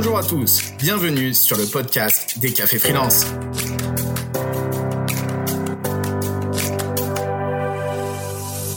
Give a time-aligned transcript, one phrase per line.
[0.00, 3.26] Bonjour à tous, bienvenue sur le podcast des cafés freelance.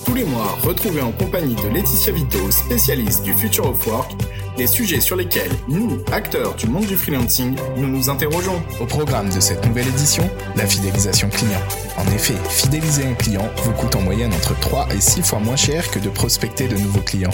[0.04, 4.13] Tous les mois, retrouvez en compagnie de Laetitia Vito, spécialiste du Future of Work,
[4.58, 8.62] des sujets sur lesquels nous, acteurs du monde du freelancing, nous nous interrogeons.
[8.79, 11.62] Au programme de cette nouvelle édition, la fidélisation client.
[11.97, 15.56] En effet, fidéliser un client vous coûte en moyenne entre 3 et 6 fois moins
[15.56, 17.34] cher que de prospecter de nouveaux clients.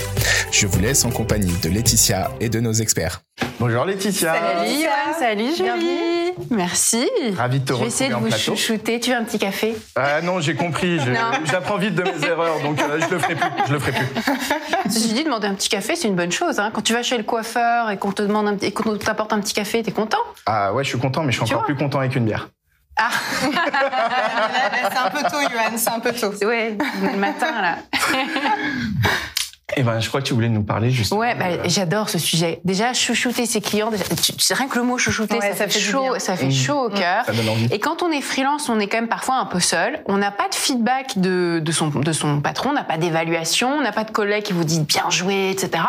[0.52, 3.22] Je vous laisse en compagnie de Laetitia et de nos experts.
[3.60, 4.34] Bonjour Laetitia.
[4.34, 4.86] Salut
[5.20, 6.17] salut Julie.
[6.50, 7.10] Merci.
[7.38, 8.38] Ravi de te Je vais essayer de vous plateau.
[8.56, 9.00] chouchouter.
[9.00, 9.76] Tu veux un petit café?
[9.96, 11.00] Ah non, j'ai compris.
[11.46, 13.50] J'apprends vite de mes erreurs, donc euh, je le ferai plus.
[13.68, 14.08] Je le ferai plus.
[14.86, 16.60] J'ai dit demander un petit café, c'est une bonne chose.
[16.60, 16.72] hein.
[16.74, 19.40] Quand tu vas chez le coiffeur et qu'on te demande un, et qu'on t'apporte un
[19.40, 20.18] petit café, t'es content?
[20.46, 22.50] Ah ouais, je suis content, mais je suis Tu encore plus content avec une bière.
[23.00, 23.10] Ah,
[23.42, 26.32] C'est un peu tôt, Johan, c'est un peu tôt.
[26.48, 27.76] ouais, le matin là.
[29.76, 31.20] Eh ben, je crois que tu voulais nous parler justement.
[31.20, 32.62] Ouais, bah, de- j'adore ce sujet.
[32.64, 35.68] Déjà, chouchouter ses clients, déjà, tu- tu- rien que le mot chouchouter, Ouais, ça, ça
[35.68, 36.20] fait, chaud, bien.
[36.20, 36.52] ça fait Mmh.
[36.54, 37.26] chaud au cœur.
[37.26, 37.68] Ça donne envie.
[37.74, 40.00] Et quand on est freelance, on est quand même parfois un peu seul.
[40.06, 43.68] On n'a pas de feedback de, de, son, de son patron, on n'a pas d'évaluation,
[43.74, 45.84] on n'a pas de collègue qui vous dit bien joué, etc.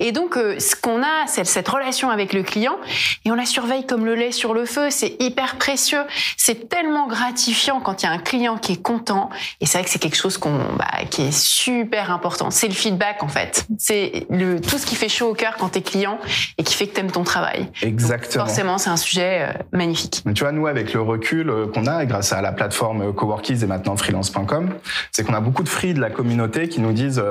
[0.00, 2.76] Et donc, euh, ce qu'on a, c'est cette relation avec le client
[3.24, 4.88] et on la surveille comme le lait sur le feu.
[4.90, 6.02] C'est hyper précieux.
[6.36, 9.30] C'est tellement gratifiant quand il y a un client qui est content.
[9.62, 12.50] Et c'est vrai que c'est quelque chose qu'on, bah, qui est super important.
[12.50, 13.66] C'est le feedback, en fait.
[13.78, 16.18] C'est le, tout ce qui fait chaud au cœur quand t'es client
[16.58, 17.68] et qui fait que t'aimes ton travail.
[17.82, 18.44] Exactement.
[18.44, 20.22] Forcément, c'est un sujet euh, magnifique.
[20.24, 23.12] Mais tu vois, nous, avec le recul euh, qu'on a, grâce à la plateforme euh,
[23.12, 24.74] Coworkies et maintenant freelance.com,
[25.12, 27.22] c'est qu'on a beaucoup de free de la communauté qui nous disent,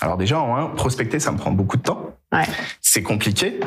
[0.00, 0.42] alors déjà,
[0.76, 2.14] prospecter, ça me prend beaucoup de temps.
[2.32, 2.44] Ouais.
[2.80, 3.60] C'est compliqué.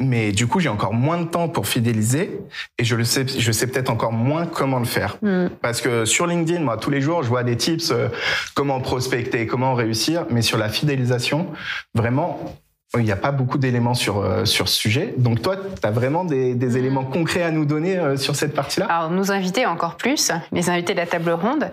[0.00, 2.38] Mais du coup, j'ai encore moins de temps pour fidéliser
[2.76, 5.16] et je le sais, je sais peut-être encore moins comment le faire.
[5.22, 5.48] Hmm.
[5.62, 8.08] Parce que sur LinkedIn, moi, tous les jours, je vois des tips, euh,
[8.54, 11.46] comment prospecter, comment réussir, mais sur la fidélisation,
[11.94, 12.58] vraiment,
[12.94, 15.14] il n'y a pas beaucoup d'éléments sur, euh, sur ce sujet.
[15.18, 18.54] Donc toi, tu as vraiment des, des éléments concrets à nous donner euh, sur cette
[18.54, 18.86] partie-là?
[18.86, 21.70] Alors, nous inviter encore plus, les invités de la table ronde.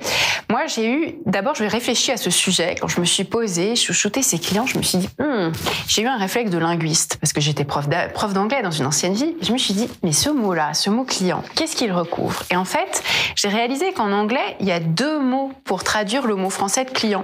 [0.50, 2.76] Moi, j'ai eu, d'abord, je réfléchi à ce sujet.
[2.80, 5.52] Quand je me suis posée, je chouchoutais ces clients, je me suis dit, Hmm,
[5.88, 9.36] j'ai eu un réflexe de linguiste, parce que j'étais prof d'anglais dans une ancienne vie.
[9.42, 12.44] Je me suis dit, mais ce mot-là, ce mot client, qu'est-ce qu'il recouvre?
[12.52, 13.04] Et en fait,
[13.36, 16.92] j'ai réalisé qu'en anglais, il y a deux mots pour traduire le mot français de
[16.92, 17.24] client.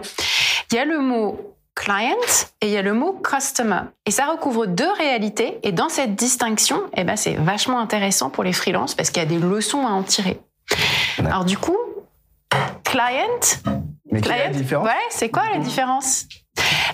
[0.72, 2.16] Il y a le mot client
[2.62, 3.82] et il y a le mot customer.
[4.06, 5.60] Et ça recouvre deux réalités.
[5.64, 9.26] Et dans cette distinction, eh ben, c'est vachement intéressant pour les freelances parce qu'il y
[9.26, 10.40] a des leçons à en tirer.
[11.20, 11.78] Alors du coup,
[12.84, 13.40] client,
[14.12, 14.86] Mais quelle est la client, différence?
[14.88, 16.26] ouais, c'est quoi la différence?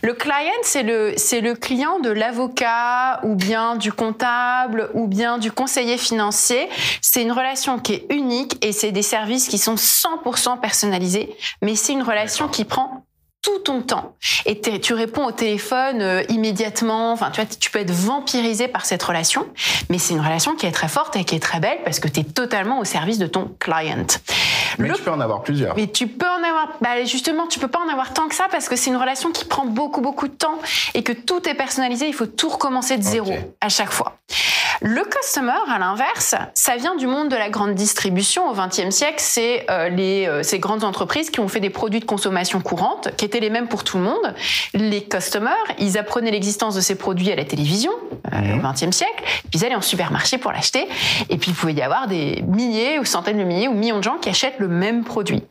[0.04, 5.40] Le client, c'est le, c'est le client de l'avocat ou bien du comptable ou bien
[5.40, 6.70] du conseiller financier.
[7.02, 11.76] C'est une relation qui est unique et c'est des services qui sont 100% personnalisés, mais
[11.76, 13.06] c'est une relation qui prend
[13.46, 14.16] tout ton temps.
[14.48, 17.12] Et tu réponds au téléphone euh, immédiatement.
[17.12, 19.46] Enfin, tu vois, tu peux être vampirisé par cette relation,
[19.90, 22.08] mais c'est une relation qui est très forte et qui est très belle parce que
[22.08, 24.08] tu es totalement au service de ton client.
[24.80, 25.76] Mais Le tu peux en avoir plusieurs.
[25.76, 28.48] mais tu peux en avoir, bah justement, tu peux pas en avoir tant que ça
[28.50, 30.58] parce que c'est une relation qui prend beaucoup, beaucoup de temps
[30.96, 32.08] et que tout est personnalisé.
[32.08, 34.18] Il faut tout recommencer de zéro à chaque fois.
[34.82, 38.50] Le customer, à l'inverse, ça vient du monde de la grande distribution.
[38.50, 42.02] Au XXe siècle, c'est euh, les euh, ces grandes entreprises qui ont fait des produits
[42.02, 44.34] de consommation courante, qui étaient les mêmes pour tout le monde.
[44.74, 47.92] Les customers, ils apprenaient l'existence de ces produits à la télévision
[48.34, 48.60] euh, Mhm.
[48.60, 50.88] au XXe siècle, puis ils allaient en supermarché pour l'acheter,
[51.30, 54.04] et puis il pouvait y avoir des milliers ou centaines de milliers ou millions de
[54.04, 55.44] gens qui achètent le même produit.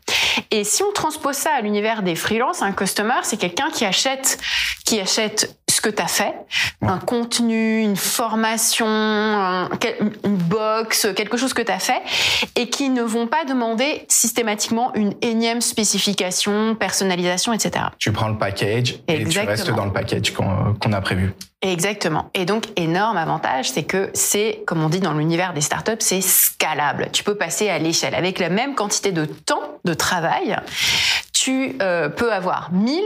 [0.50, 4.39] Et si on transpose ça à l'univers des freelances, un customer, c'est quelqu'un qui achète,
[4.84, 6.34] qui achète que tu as fait,
[6.81, 9.69] un contenu, une formation, un-
[10.25, 12.00] une box, quelque chose que tu as fait,
[12.56, 17.87] et qui ne vont pas demander systématiquement une énième spécification, personnalisation, etc.
[17.99, 21.34] Tu prends le package et tu restes dans le package qu'on qu'on a prévu.
[21.61, 22.31] Exactement.
[22.34, 26.21] Et donc, énorme avantage, c'est que c'est, comme on dit dans l'univers des startups, c'est
[26.21, 27.09] scalable.
[27.12, 28.15] Tu peux passer à l'échelle.
[28.15, 30.56] Avec la même quantité de temps de travail,
[31.33, 33.03] tu euh, peux avoir 1000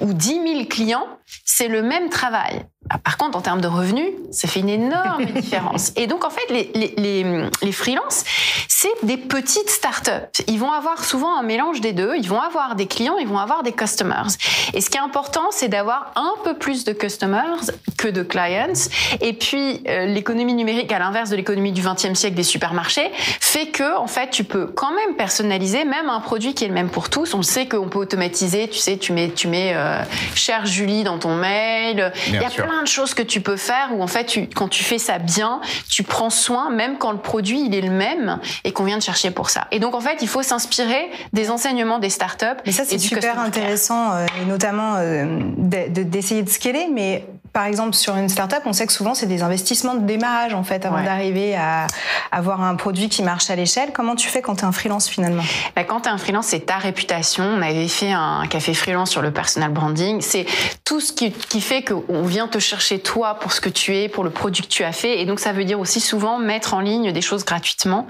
[0.00, 1.06] ou 10 000 clients,
[1.44, 2.64] c'est le même travail.
[2.90, 5.92] Bah, Par contre, en termes de revenus, ça fait une énorme différence.
[5.96, 8.24] Et donc, en fait, les, les, les, les freelances,
[8.68, 10.42] c'est des petites startups.
[10.46, 12.14] Ils vont avoir souvent un mélange des deux.
[12.16, 14.28] Ils vont avoir des clients, ils vont avoir des customers.
[14.74, 17.60] Et ce qui est important, c'est d'avoir un peu plus de customers
[17.96, 18.72] que de clients.
[19.20, 23.10] Et puis, euh, l'économie numérique, à l'inverse de l'économie du 20e siècle des supermarchés,
[23.40, 26.74] fait que, en fait, tu peux quand même personnaliser même un produit qui est le
[26.74, 27.34] même pour tous.
[27.34, 28.68] On sait qu'on peut automatiser.
[28.68, 30.02] Tu sais, tu mets, tu mets, euh,
[30.34, 32.12] cher Julie dans ton mail.
[32.28, 32.66] Il y a sûr.
[32.66, 35.18] plein de choses que tu peux faire où, en fait, tu, quand tu fais ça
[35.18, 38.98] bien, tu prends soin, même quand le produit, il est le même et qu'on vient
[38.98, 39.66] de chercher pour ça.
[39.70, 42.46] Et donc, en fait, il faut s'inspirer des enseignements des startups.
[42.66, 45.24] Mais ça, et c'est super intéressant, euh, et notamment euh,
[45.56, 46.88] de- de- d'essayer de, scaler.
[46.92, 50.54] Mais par exemple, sur une startup, on sait que souvent c'est des investissements de démarrage
[50.54, 51.04] en fait avant Ouais.
[51.04, 51.86] d'arriver à
[52.30, 53.90] avoir un produit qui marche à l'échelle.
[53.92, 55.42] Comment tu fais quand tu es un freelance finalement?
[55.74, 57.42] Bah, quand tu es un freelance, c'est ta réputation.
[57.44, 60.20] On avait fait un café freelance sur le personal branding.
[60.20, 60.46] C'est
[60.84, 64.08] tout ce qui, qui fait qu'on vient te chercher toi pour ce que tu es,
[64.08, 65.20] pour le produit que tu as fait.
[65.20, 68.06] Et donc, ça veut dire aussi souvent mettre en ligne des choses gratuitement.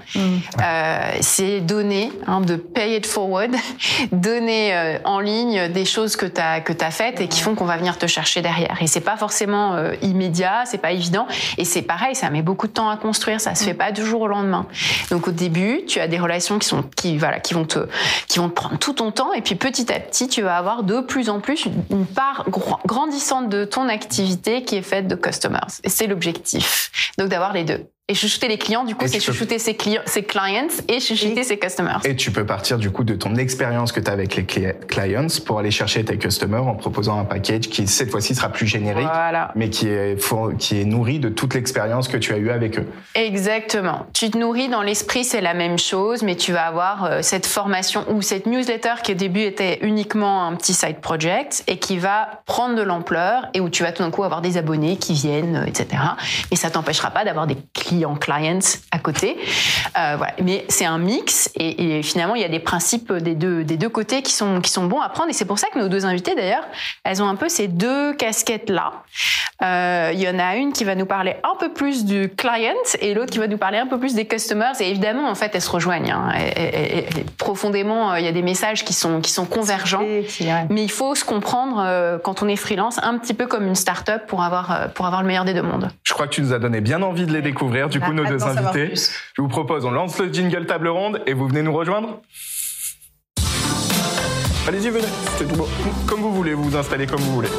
[0.61, 3.55] Euh, c'est donner, hein, de pay it forward,
[4.11, 7.55] donner euh, en ligne des choses que tu as, que as faites et qui font
[7.55, 8.77] qu'on va venir te chercher derrière.
[8.81, 9.30] Et c'est pas forcément
[9.75, 11.27] euh, immédiat, c'est pas évident.
[11.57, 14.05] Et c'est pareil, ça met beaucoup de temps à construire, ça se fait pas du
[14.05, 14.65] jour au lendemain.
[15.09, 17.87] Donc au début, tu as des relations qui sont qui voilà, qui vont te
[18.27, 20.83] qui vont te prendre tout ton temps et puis petit à petit, tu vas avoir
[20.83, 22.45] de plus en plus une- part
[22.85, 25.59] grandissante de ton activité qui est faite de customers.
[25.83, 26.91] Et c'est l'objectif.
[27.17, 27.85] Donc d'avoir les deux.
[28.11, 30.67] Et chouchouter les clients, du coup, Et c'est tu peux- chouchouter ses clients, ses clients
[30.89, 31.99] et chouchouter ses customers.
[32.03, 34.73] Et tu peux partir du coup de ton expérience que tu as avec les cli-
[34.85, 38.67] clients pour aller chercher tes customers en proposant un package qui cette fois-ci sera plus
[38.67, 39.53] générique, Voilà.
[39.55, 42.79] mais qui est, four- qui est nourri de toute l'expérience que tu as eue avec
[42.79, 42.85] eux.
[43.15, 44.07] Exactement.
[44.13, 47.45] Tu te nourris dans l'esprit, c'est la même chose, mais tu vas avoir euh, cette
[47.45, 51.97] formation ou cette newsletter qui au début était uniquement un petit side project et qui
[51.97, 55.13] va prendre de l'ampleur et où tu vas tout d'un coup avoir des abonnés qui
[55.13, 55.87] viennent, euh, etc.
[56.51, 58.59] Et ça t'empêchera pas d'avoir des clients clients
[58.91, 59.37] à côté.
[59.97, 60.33] Euh, voilà.
[60.43, 63.77] Mais c'est un mix et, et finalement il y a des principes des deux des
[63.77, 65.87] deux côtés qui sont qui sont bons à prendre et c'est pour ça que nos
[65.89, 66.63] deux invités d'ailleurs,
[67.03, 68.91] elles ont un peu ces deux casquettes là.
[69.63, 72.73] Euh, Il y en a une qui va nous parler un peu plus du client
[72.99, 74.71] et l'autre qui va nous parler un peu plus des customers.
[74.79, 76.11] Et évidemment, en fait, elles se rejoignent.
[76.11, 76.31] hein.
[76.37, 79.45] Et- et- et- et profondément, euh, il y a des messages qui sont, qui sont
[79.45, 80.01] convergents.
[80.69, 83.75] Mais il faut se comprendre euh, quand on est freelance un petit peu comme une
[83.75, 85.89] start-up pour avoir, pour avoir le meilleur des deux mondes.
[86.03, 88.25] Je crois que tu nous as donné bien envie de les découvrir, du coup, nos
[88.25, 88.93] deux invités.
[89.35, 92.21] Je vous propose, on lance le jingle table ronde et vous venez nous rejoindre
[94.67, 95.07] Allez-y, venez,
[95.37, 95.67] c'est tout beau.
[96.07, 97.49] Comme vous voulez, vous vous installez comme vous voulez.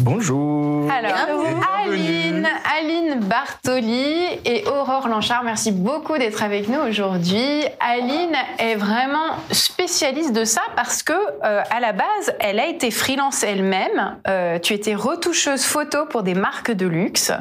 [0.00, 0.90] Bonjour.
[0.90, 1.48] Alors.
[1.88, 2.46] Aline,
[2.78, 7.62] Aline Bartoli et Aurore Lanchard, merci beaucoup d'être avec nous aujourd'hui.
[7.80, 12.90] Aline est vraiment spécialiste de ça parce que euh, à la base, elle a été
[12.90, 14.16] freelance elle-même.
[14.26, 17.32] Euh, tu étais retoucheuse photo pour des marques de luxe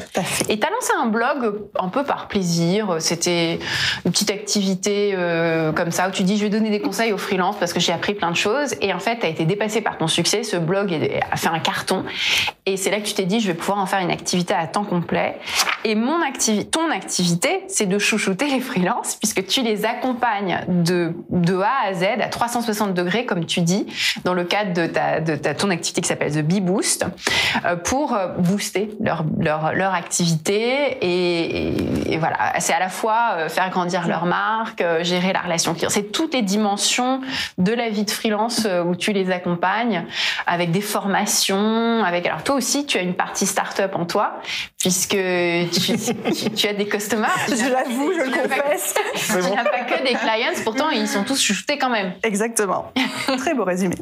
[0.47, 2.97] et tu as lancé un blog un peu par plaisir.
[2.99, 3.59] C'était
[4.05, 7.17] une petite activité euh, comme ça où tu dis je vais donner des conseils aux
[7.17, 9.81] freelances parce que j'ai appris plein de choses et en fait, tu as été dépassée
[9.81, 10.43] par ton succès.
[10.43, 10.93] Ce blog
[11.31, 12.05] a fait un carton
[12.65, 14.67] et c'est là que tu t'es dit, je vais pouvoir en faire une activité à
[14.67, 15.37] temps complet.
[15.83, 21.13] Et mon activi ton activité, c'est de chouchouter les freelances, puisque tu les accompagnes de,
[21.29, 23.85] de A à Z, à 360 degrés, comme tu dis,
[24.23, 27.05] dans le cadre de, ta, de ta, ton activité qui s'appelle The Bee Boost,
[27.65, 30.97] euh, pour euh, booster leur, leur, leur activité.
[31.01, 35.73] Et, et- voilà, c'est à la fois euh, faire grandir leur marque, gérer la relation
[35.73, 35.89] client.
[35.89, 37.21] C'est toutes les dimensions
[37.57, 40.05] de la vie de freelance où tu les accompagnes
[40.47, 44.39] avec des formations, avec alors toi aussi tu as une partie start-up en toi
[44.87, 45.17] puisque
[45.73, 45.97] tu,
[46.33, 47.27] tu- tu as des customers.
[47.49, 48.93] Je l'avoue, je le n'as pas- confesse.
[49.27, 52.13] Tu n'as pas que des clients, pourtant ils sont tous chouchoutés quand même.
[52.23, 52.91] Exactement.
[53.37, 53.95] Très beau résumé.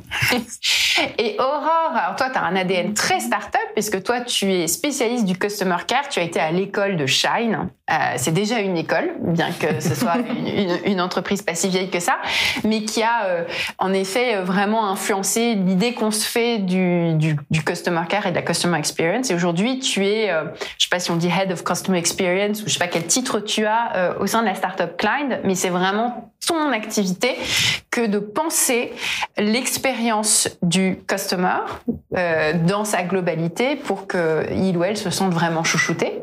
[1.18, 5.26] Et Aurore, alors toi, tu as un ADN très start-up, puisque toi, tu es spécialiste
[5.26, 7.70] du Customer Care, tu as été à l'école de Shine.
[7.90, 11.70] Euh, c'est déjà une école, bien que ce soit une, une- une entreprise pas si
[11.70, 12.18] vieille que ça,
[12.64, 13.44] mais qui a euh,
[13.80, 18.32] en effet euh, vraiment influencé l'idée qu'on se fait du, du, du Customer Care et
[18.32, 19.30] de la Customer Experience.
[19.32, 20.46] Et aujourd'hui, tu es, euh,
[20.84, 23.40] sais pas si on dit Head of Customer Experience, ou je sais pas quel titre
[23.40, 27.38] tu as euh, au sein de la startup Klein, mais c'est vraiment ton activité
[27.90, 28.94] que de penser
[29.38, 31.60] l'expérience du customer
[32.18, 36.22] euh, dans sa globalité pour que il ou elle se sente vraiment chouchouté.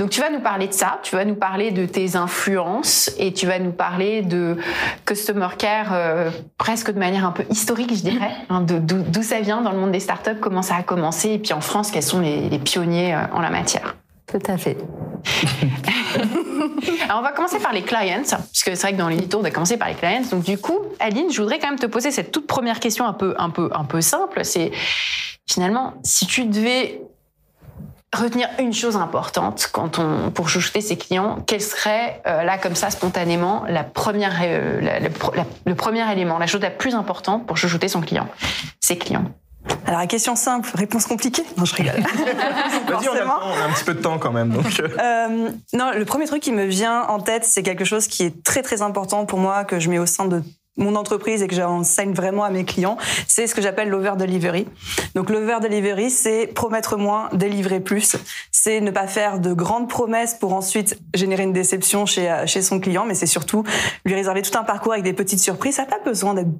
[0.00, 3.34] Donc tu vas nous parler de ça, tu vas nous parler de tes influences et
[3.34, 4.56] tu vas nous parler de
[5.04, 9.60] customer care euh, presque de manière un peu historique, je dirais, hein, d'où ça vient
[9.60, 12.20] dans le monde des startups, comment ça a commencé et puis en France quels sont
[12.20, 13.94] les, les pionniers euh, en la matière.
[14.26, 14.78] Tout à fait.
[17.04, 19.50] Alors on va commencer par les clients, puisque c'est vrai que dans l'édito on a
[19.50, 20.22] commencé par les clients.
[20.30, 23.12] Donc du coup, Aline, je voudrais quand même te poser cette toute première question un
[23.12, 24.46] peu, un peu, un peu simple.
[24.46, 24.70] C'est
[25.46, 27.02] finalement si tu devais
[28.16, 32.74] retenir une chose importante quand on pour chouchouter ses clients, quelle serait euh, là comme
[32.74, 36.70] ça spontanément la première, euh, la- le pro- la- le premier élément, la chose la
[36.70, 38.26] plus importante pour chouchouter son client,
[38.80, 39.24] ses clients.
[39.86, 41.44] Alors, la question simple, réponse compliquée?
[41.56, 41.94] Non, je rigole.
[42.02, 42.08] Vas-y,
[42.88, 43.38] on a, le Forcément.
[43.40, 44.48] temps, on a un petit peu de temps quand même.
[44.50, 48.24] Donc, Euh, non, le premier truc qui me vient en tête, c'est quelque chose qui
[48.24, 50.42] est très très important pour moi, que je mets au sein de
[50.80, 52.96] mon entreprise et que j'enseigne vraiment à mes clients,
[53.28, 54.66] c'est ce que j'appelle l'over delivery.
[55.14, 58.16] Donc l'over delivery, c'est promettre moins, délivrer plus.
[58.50, 62.62] C'est ne pas faire de grandes promesses pour ensuite générer une déception chez, euh, chez
[62.62, 63.64] son client, mais c'est surtout
[64.04, 65.76] lui réserver tout un parcours avec des petites surprises.
[65.76, 66.50] Ça n'a pas besoin d'être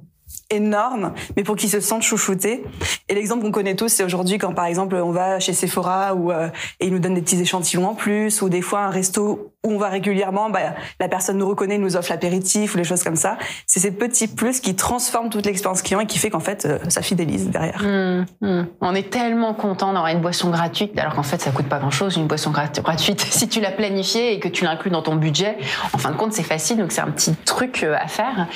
[0.51, 2.63] énorme, mais pour qu'ils se sentent chouchoutés.
[3.09, 6.31] Et l'exemple qu'on connaît tous, c'est aujourd'hui quand par exemple on va chez Sephora ou
[6.31, 9.51] euh, et ils nous donnent des petits échantillons en plus, ou des fois un resto
[9.63, 10.59] où on va régulièrement, bah,
[10.99, 13.37] la personne nous reconnaît, nous offre l'apéritif ou des choses comme ça.
[13.67, 16.79] C'est ces petits plus qui transforment toute l'expérience client et qui fait qu'en fait euh,
[16.89, 17.81] ça fidélise derrière.
[17.85, 18.67] Hum, hum.
[18.81, 22.17] On est tellement content d'avoir une boisson gratuite, alors qu'en fait ça coûte pas grand-chose
[22.17, 23.21] une boisson grat- gratuite.
[23.41, 25.57] Si tu l'as planifiée et que tu l'inclus dans ton budget,
[25.93, 28.47] en fin de compte c'est facile, donc c'est un petit truc euh, à faire.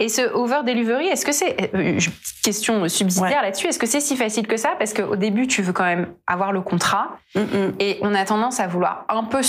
[0.00, 2.10] Et ce over delivery, est-ce que c'est euh, je-
[2.44, 3.42] question subsidiaire Ouais.
[3.42, 4.70] là-dessus Est-ce que c'est si facile que ça?
[4.78, 7.16] Parce qu'au début tu veux quand même avoir le contrat.
[7.34, 7.72] Mm, mm.
[7.80, 9.40] Et on a tendance à vouloir un peu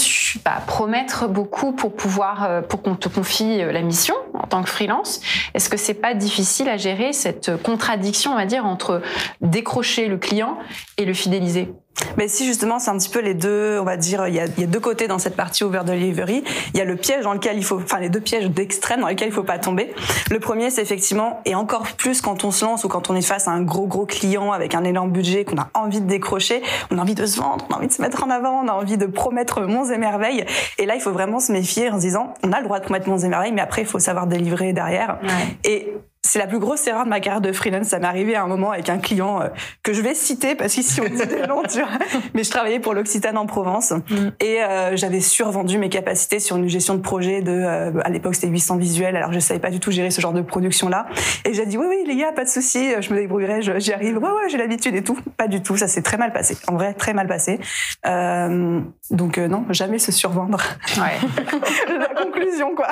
[0.46, 4.64] bah, promettre beaucoup pour pouvoir euh, pour qu'on te confie euh, la mission en tant
[4.64, 5.22] que freelance.
[5.54, 9.02] Est-ce que c'est pas difficile à gérer cette contradiction, on va dire, entre
[9.42, 10.58] décrocher le client
[10.98, 11.70] et le fidéliser?
[12.18, 14.46] Mais si justement, c'est un petit peu les deux, on va dire, il y a,
[14.46, 16.44] il y a deux côtés dans cette partie over delivery.
[16.74, 19.08] Il y a le piège dans lequel il faut, enfin les deux pièges d'extrême dans
[19.08, 19.94] lesquels il faut pas tomber.
[20.30, 23.22] Le premier, c'est effectivement, et encore plus quand on se lance ou quand on est
[23.22, 26.62] face à un gros gros client avec un énorme budget qu'on a envie de décrocher,
[26.92, 28.68] on a envie de se vendre, on a envie de se mettre en avant, on
[28.68, 30.46] a envie de promettre monts et merveilles.
[30.78, 32.86] Et là, il faut vraiment se méfier en se disant, on a le droit de
[32.86, 35.20] promettre monts et merveilles, mais après, il faut savoir délivrer derrière.
[35.64, 35.94] Et
[36.26, 37.88] c'est la plus grosse erreur de ma carrière de freelance.
[37.88, 39.48] Ça m'est arrivé à un moment avec un client euh,
[39.84, 41.90] que je vais citer parce qu'ici on dit des noms, tu vois.
[42.34, 43.94] Mais je travaillais pour l'Occitane en Provence
[44.40, 48.36] et euh, j'avais survendu mes capacités sur une gestion de projet de, euh, à l'époque
[48.36, 51.08] c'était 800 visuels, alors je savais pas du tout gérer ce genre de production là.
[51.46, 54.18] Et j'ai dit oui oui les gars, pas de souci, je me débrouillerai, j'y arrive.
[54.18, 55.18] Ouais ouais j'ai l'habitude et tout.
[55.38, 56.58] Pas du tout, ça s'est très mal passé.
[56.68, 57.60] En vrai très mal passé.
[58.06, 58.80] Euh,
[59.12, 60.60] donc euh, non, jamais se survendre.
[60.98, 61.18] Ouais.
[61.98, 62.88] la conclusion quoi.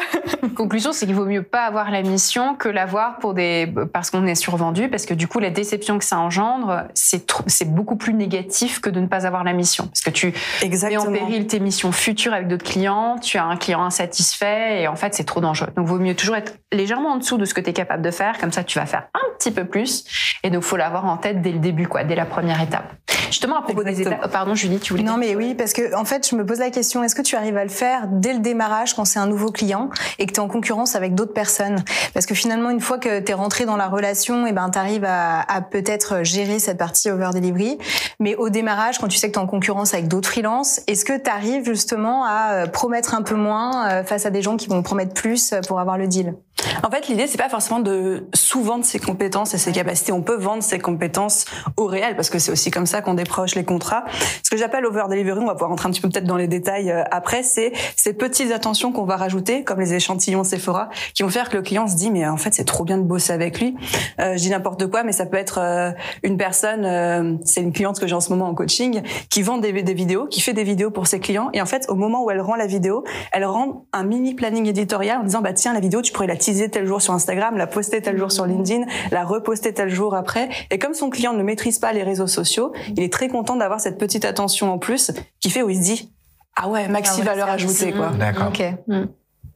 [0.55, 4.25] Conclusion, c'est qu'il vaut mieux pas avoir la mission que l'avoir pour des parce qu'on
[4.25, 8.81] est survendu, parce que du coup la déception que ça engendre, c'est beaucoup plus négatif
[8.81, 11.03] que de ne pas avoir la mission, parce que tu mets Exactement.
[11.03, 14.95] en péril tes missions futures avec d'autres clients, tu as un client insatisfait et en
[14.95, 15.69] fait c'est trop dangereux.
[15.77, 18.11] Donc vaut mieux toujours être légèrement en dessous de ce que tu es capable de
[18.11, 20.03] faire, comme ça tu vas faire un petit peu plus
[20.43, 22.93] et donc faut l'avoir en tête dès le début quoi, dès la première étape.
[23.27, 26.03] Justement à propos des étapes, pardon Julie, tu voulais Non, mais oui, parce que en
[26.03, 28.39] fait, je me pose la question est-ce que tu arrives à le faire dès le
[28.39, 31.83] démarrage quand c'est un nouveau client et que tu es en concurrence avec d'autres personnes?
[32.13, 34.79] Parce que finalement, une fois que tu es rentré dans la relation, et ben, tu
[34.79, 37.77] arrives à, à peut-être gérer cette partie over delivery.
[38.19, 41.05] Mais au démarrage, quand tu sais que tu es en concurrence avec d'autres freelances, est-ce
[41.05, 44.57] que tu arrives justement à euh, promettre un peu moins euh, face à des gens
[44.57, 46.35] qui vont promettre plus pour avoir le deal?
[46.83, 50.11] En fait, l'idée, c'est pas forcément de sous-vendre ses compétences et ses capacités.
[50.11, 51.45] On peut vendre ses compétences
[51.77, 54.05] au réel parce que c'est aussi comme ça qu'on déproche les contrats.
[54.43, 56.47] Ce que j'appelle over delivery, on va pouvoir rentrer un petit peu peut-être dans les
[56.47, 61.23] détails euh, après, c'est ces petites attentions qu'on va rajouter, comme les échantillons Sephora, qui
[61.23, 63.33] vont faire que le client se dit, mais en fait, c'est trop bien de bosser
[63.33, 63.75] avec lui.
[64.19, 65.91] Euh, je dis n'importe quoi, mais ça peut être euh,
[66.23, 69.57] une personne, euh, c'est une cliente que j'ai en ce moment en coaching, qui vend
[69.57, 71.49] des, des vidéos, qui fait des vidéos pour ses clients.
[71.53, 74.67] Et en fait, au moment où elle rend la vidéo, elle rend un mini planning
[74.67, 77.57] éditorial en disant, bah tiens, la vidéo, tu pourrais la teaser tel jour sur Instagram,
[77.57, 80.49] la poster tel jour sur LinkedIn, la reposter tel jour après.
[80.69, 83.79] Et comme son client ne maîtrise pas les réseaux sociaux, il est très content d'avoir
[83.79, 86.11] cette petite attention en plus qui fait où il se dit,
[86.55, 88.09] ah ouais, maxi Ah ouais, valeur ajoutée, quoi.
[88.09, 88.47] D'accord.
[88.49, 88.63] Ok,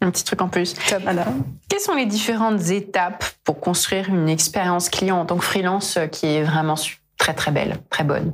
[0.02, 0.76] un petit truc en plus.
[1.04, 1.26] Voilà.
[1.70, 6.08] Quelles sont les différentes étapes pour construire une expérience client en tant que freelance euh,
[6.08, 6.76] qui est vraiment
[7.18, 8.34] très très belle, très bonne?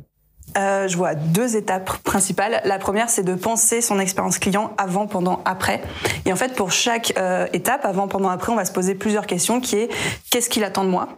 [0.58, 2.62] Euh, je vois deux étapes principales.
[2.66, 5.82] La première, c'est de penser son expérience client avant, pendant, après.
[6.26, 9.28] Et en fait, pour chaque euh, étape, avant, pendant, après, on va se poser plusieurs
[9.28, 9.90] questions qui est
[10.30, 11.10] qu'est-ce qu'il attend de moi?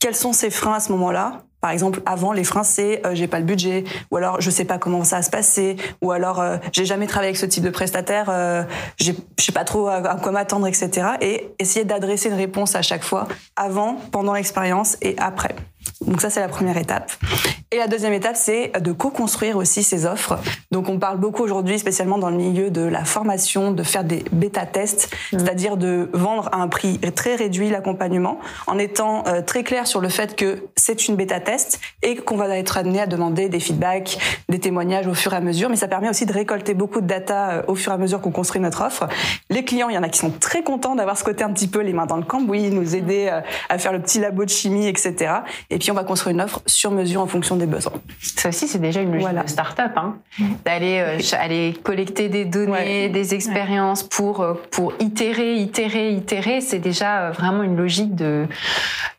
[0.00, 1.42] Quels sont ses freins à ce moment-là?
[1.60, 3.82] Par exemple, avant les freins, c'est euh, j'ai pas le budget,
[4.12, 7.08] ou alors je sais pas comment ça va se passer, ou alors euh, j'ai jamais
[7.08, 8.62] travaillé avec ce type de prestataire, euh,
[9.00, 11.08] je sais pas trop à quoi m'attendre, etc.
[11.20, 15.56] Et essayer d'adresser une réponse à chaque fois, avant, pendant l'expérience et après.
[16.00, 17.12] Donc ça, c'est la première étape.
[17.70, 20.38] Et la deuxième étape, c'est de co-construire aussi ces offres.
[20.70, 24.24] Donc on parle beaucoup aujourd'hui, spécialement dans le milieu de la formation, de faire des
[24.32, 29.86] bêta-tests, c'est-à-dire de vendre à un prix très réduit l'accompagnement, en étant euh, très clair
[29.86, 33.60] sur le fait que c'est une bêta-test et qu'on va être amené à demander des
[33.60, 34.18] feedbacks,
[34.48, 35.68] des témoignages au fur et à mesure.
[35.68, 38.20] Mais ça permet aussi de récolter beaucoup de data euh, au fur et à mesure
[38.20, 39.08] qu'on construit notre offre.
[39.50, 41.68] Les clients, il y en a qui sont très contents d'avoir ce côté un petit
[41.68, 44.50] peu les mains dans le cambouis, nous aider euh, à faire le petit labo de
[44.50, 45.32] chimie, etc.
[45.70, 47.92] Et puis on va construire une offre sur mesure en fonction des besoins.
[48.20, 49.42] Ça aussi, c'est déjà une logique Voilà.
[49.44, 50.16] de start-up, hein,
[50.64, 53.08] d'aller euh, aller collecter des données, Ouais.
[53.08, 56.60] des expériences pour euh, pour itérer, itérer, itérer.
[56.60, 58.46] C'est déjà euh, vraiment une logique de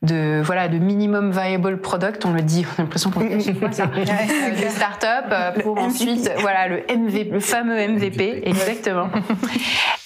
[0.01, 2.25] de voilà de minimum viable product.
[2.25, 3.85] On le dit, on a l'impression qu'on le chaque fois ça.
[4.59, 5.85] De start-up pour MVP.
[5.87, 9.09] ensuite voilà le MVP, le fameux MVP, exactement.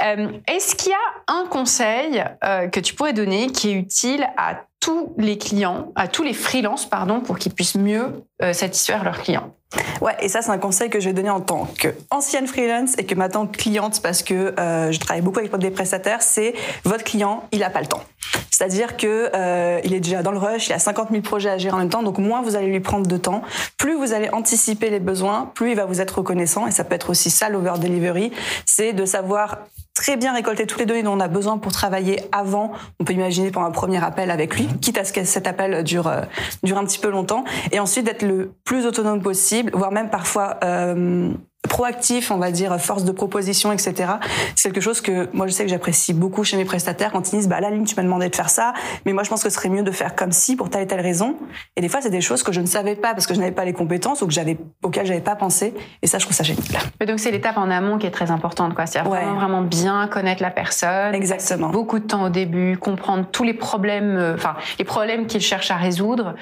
[0.04, 4.26] Euh, Est-ce qu'il y a un conseil euh, que tu pourrais donner qui est utile
[4.38, 9.06] à tous les clients, à tous les freelances, pardon, pour qu'ils puissent mieux euh, satisfaire
[9.06, 9.56] leurs clients.
[10.02, 13.06] Ouais, et ça c'est un conseil que je vais donner en tant qu'ancienne freelance et
[13.06, 17.46] que maintenant cliente parce que euh, je travaille beaucoup avec des prestataires, c'est votre client,
[17.54, 18.04] il a pas le temps.
[18.52, 21.58] C'est-à-dire que euh, il est déjà dans le rush, il a 50 000 projets à
[21.58, 23.42] gérer en même temps, donc moins vous allez lui prendre de temps,
[23.78, 26.68] plus vous allez anticiper les besoins, plus il va vous être reconnaissant.
[26.68, 28.34] Et ça peut être aussi ça l'over delivery,
[28.66, 29.60] c'est de savoir
[30.04, 32.74] très bien récolter toutes les données dont on a besoin pour travailler avant.
[33.00, 35.82] On peut imaginer pour un premier appel avec lui, quitte à ce que cet appel
[35.86, 36.24] dure euh,
[36.62, 40.58] dure un petit peu longtemps, et ensuite d'être le plus autonome possible, voire même parfois
[40.66, 41.32] euh,
[41.74, 44.14] proactif, on va dire force de proposition, etc.
[44.56, 47.38] C'est quelque chose que moi je sais que j'apprécie beaucoup chez mes prestataires quand ils
[47.38, 48.74] disent bah la ligne tu m'as demandé de faire ça,
[49.08, 50.88] mais moi je pense que ce serait mieux de faire comme si pour telle et
[50.88, 51.36] telle raison.
[51.76, 53.52] Et des fois c'est des choses que je ne savais pas parce que je n'avais
[53.52, 55.74] pas les compétences ou que j'avais auxquelles j'avais pas pensé.
[56.04, 56.64] Et ça je trouve ça génial.
[57.00, 58.86] Mais donc c'est l'étape en amont qui est très importante quoi.
[58.86, 61.16] C'est vraiment vraiment bien connaître la personne.
[61.16, 61.70] Exactement.
[61.70, 65.72] Beaucoup de temps au début, comprendre tous les problèmes, euh, enfin les problèmes qu'il cherche
[65.72, 66.36] à résoudre.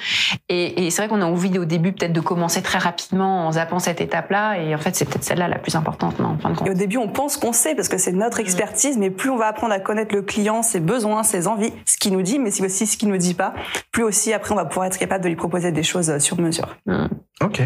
[0.50, 3.54] Et, et c'est vrai qu'on a envie au début peut-être de commencer très rapidement en
[3.54, 4.58] zappant cette étape là.
[4.58, 6.68] Et en fait c'est peut-être celle-là la plus importante, non, en fin de compte.
[6.68, 8.42] Et au début, on pense qu'on sait parce que c'est notre mm.
[8.42, 11.98] expertise, mais plus on va apprendre à connaître le client, ses besoins, ses envies, ce
[11.98, 13.54] qu'il nous dit, mais aussi ce qu'il nous dit pas,
[13.92, 16.76] plus aussi après on va pouvoir être capable de lui proposer des choses sur mesure.
[16.86, 17.06] Mm.
[17.42, 17.62] Ok.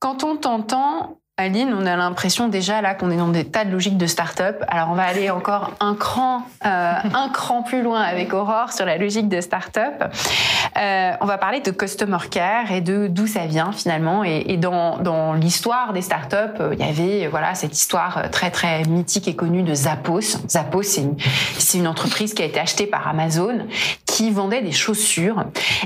[0.00, 3.70] Quand on t'entend, Aline, on a l'impression déjà là qu'on est dans des tas de
[3.70, 4.64] logiques de start-up.
[4.66, 8.84] Alors on va aller encore un cran, euh, un cran plus loin avec Aurore sur
[8.84, 10.02] la logique de start-up.
[10.76, 14.24] Euh, on va parler de customer care et de d'où ça vient finalement.
[14.24, 18.82] Et, dans, dans l'histoire des start-up, euh, il y avait voilà cette histoire très très
[18.82, 20.38] mythique et connue de Zappos.
[20.48, 21.16] Zappos, c'est une,
[21.56, 23.60] c'est une entreprise qui a été achetée par Amazon,
[24.18, 25.44] qui vendait des chaussures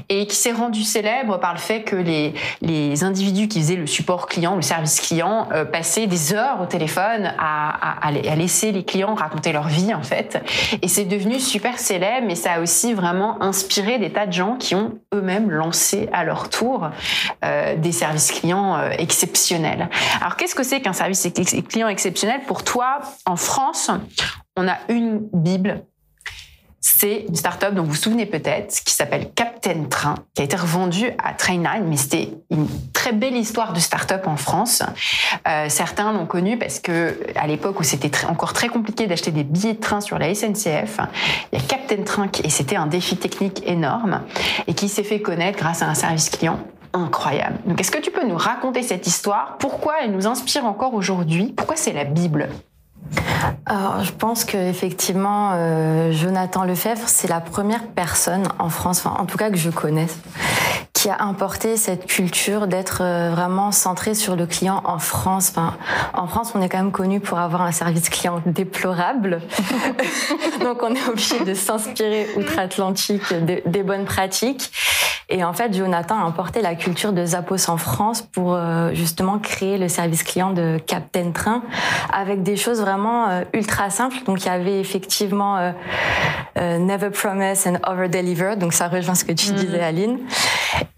[0.09, 3.87] et qui s'est rendue célèbre par le fait que les les individus qui faisaient le
[3.87, 8.73] support client, le service client euh, passer des heures au téléphone à, à, à, laisser
[8.73, 10.43] les clients raconter leur vie en fait.
[10.81, 14.57] Et c'est devenu super célèbre, mais ça a aussi vraiment inspiré des tas de gens
[14.57, 16.89] qui ont eux-mêmes lancé à leur tour
[17.45, 19.91] euh, des services clients euh, exceptionnels.
[20.23, 21.29] Alors qu'est-ce que c'est qu'un service
[21.69, 22.41] client exceptionnel?
[22.47, 23.91] Pour toi En France,
[24.57, 25.85] on a une bible
[26.83, 30.57] c'est une start-up dont vous vous souvenez peut-être, qui s'appelle Captain Train, qui a été
[30.57, 34.83] revendue à Trainline, mais c'était une très belle histoire de start-up en France.
[35.47, 39.45] Euh, certains l'ont connue parce que à l'époque où c'était encore très compliqué d'acheter des
[39.45, 40.99] billets de train sur la SNCF,
[41.53, 44.23] il y a Captain Train et c'était un défi technique énorme
[44.67, 46.59] et qui s'est fait connaître grâce à un service client
[46.93, 47.59] incroyable.
[47.65, 49.57] Donc est-ce que tu peux nous raconter cette histoire?
[49.59, 51.55] Pourquoi elle nous inspire encore aujourd'hui?
[51.57, 52.49] Pourquoi c'est la Bible?
[53.67, 59.27] Alors, je pense qu'effectivement, euh, Jonathan Lefebvre, c'est la première personne en France, enfin, en
[59.27, 60.19] tout cas que je connaisse,
[60.93, 65.51] qui a importé cette culture d'être euh, vraiment centré sur le client en France.
[65.51, 65.77] Enfin,
[66.15, 69.41] en France, on est quand même connu pour avoir un service client déplorable.
[70.63, 74.73] Donc, on est obligé de s'inspirer outre-Atlantique des bonnes pratiques.
[75.33, 79.39] Et en fait, Jonathan a importé la culture de Zappos en France pour euh, justement
[79.39, 81.63] créer le service client de Captain Train
[82.13, 84.19] avec des choses vraiment euh, ultra simples.
[84.27, 88.57] Donc il y avait effectivement euh, Never Promise and Over Deliver.
[88.57, 89.55] Donc ça rejoint ce que tu mm.
[89.55, 90.19] disais, Aline.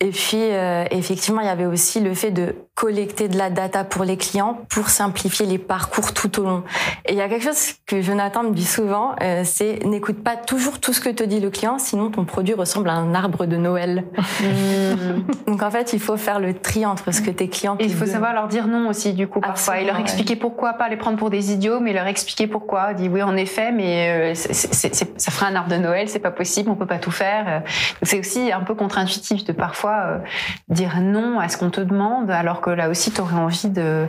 [0.01, 0.43] Et puis
[0.91, 4.59] effectivement, il y avait aussi le fait de collecter de la data pour les clients
[4.69, 6.65] pour simplifier les parcours tout au long.
[7.07, 10.79] Et il y a quelque chose que Jonathan me dit souvent, c'est n'écoute pas toujours
[10.81, 13.57] tout ce que te dit le client, sinon ton produit ressemble à un arbre de
[13.57, 14.05] Noël.
[15.47, 17.77] Donc en fait, il faut faire le tri entre ce que tes clients.
[17.79, 19.79] Et il faut savoir leur dire non aussi, du coup, parfois.
[19.79, 22.89] et leur expliquer pourquoi, pas les prendre pour des idiots, mais leur expliquer pourquoi.
[22.91, 26.31] On dit oui, en effet, mais euh, ça ferait un arbre de Noël, c'est pas
[26.31, 27.45] possible, on peut pas tout faire.
[27.49, 27.61] Euh,
[28.03, 30.19] c'est aussi un peu contre-intuitif de parfois euh,
[30.69, 34.07] dire non à ce qu'on te demande, alors que là aussi, tu aurais envie de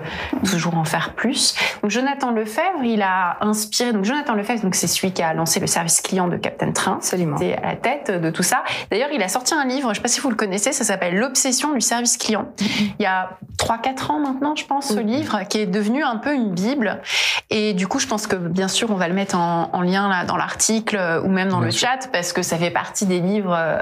[0.49, 1.55] toujours en faire plus.
[1.81, 3.93] Donc Jonathan Lefebvre, il a inspiré.
[3.93, 6.95] Donc Jonathan Lefebvre, donc c'est celui qui a lancé le service client de Captain Train.
[6.95, 7.37] Absolument.
[7.37, 8.63] C'est à la tête de tout ça.
[8.91, 11.73] D'ailleurs, il a sorti un livre, je pas si vous le connaissez, ça s'appelle L'obsession
[11.73, 12.47] du service client.
[12.59, 16.35] Il y a 3-4 ans maintenant, je pense, ce livre, qui est devenu un peu
[16.35, 17.01] une bible.
[17.49, 20.23] Et du coup, je pense que bien sûr, on va le mettre en, lien là
[20.23, 23.79] dans l'article ou même dans le chat, parce que ça fait partie des livres euh,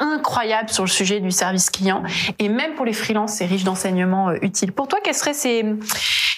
[0.00, 2.02] incroyables sur le sujet du service client.
[2.38, 4.72] Et même pour les freelances, c'est riche d'enseignements euh, utiles.
[4.72, 5.64] Pour toi, quels seraient ces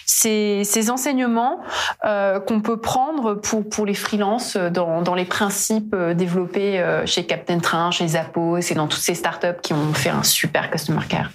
[0.06, 1.60] ces, ces enseignements
[2.04, 7.06] euh, qu'on peut prendre pour, pour les freelances dans, dans les principes euh, développés euh,
[7.06, 10.70] chez Captain Train, chez Zappos et dans toutes ces startups qui ont fait un super
[10.70, 11.30] customer care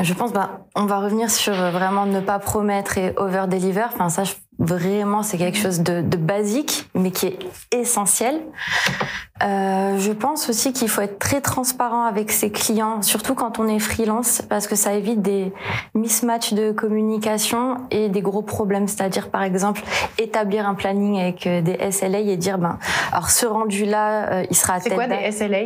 [0.00, 3.84] Je pense bah, on va revenir sur vraiment ne pas promettre et over-deliver.
[3.92, 4.24] Enfin, ça,
[4.58, 7.38] Vraiment, c'est quelque chose de, de, basique, mais qui est
[7.72, 8.40] essentiel.
[9.42, 13.66] Euh, je pense aussi qu'il faut être très transparent avec ses clients, surtout quand on
[13.66, 15.52] est freelance, parce que ça évite des
[15.94, 18.86] mismatchs de communication et des gros problèmes.
[18.86, 19.82] C'est-à-dire, par exemple,
[20.18, 22.78] établir un planning avec euh, des SLA et dire, ben,
[23.10, 25.58] alors ce rendu-là, euh, il sera à C'est quoi des SLA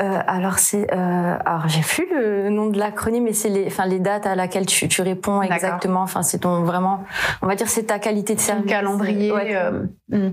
[0.00, 4.00] euh, Alors c'est, alors j'ai plus le nom de l'acronyme, mais c'est les, enfin les
[4.00, 6.02] dates à laquelle tu, tu réponds exactement.
[6.02, 7.04] Enfin, c'est ton vraiment,
[7.40, 8.64] on va dire, c'est ta qualité de service.
[8.64, 9.32] Un calendrier.
[9.32, 10.30] Ouais, euh,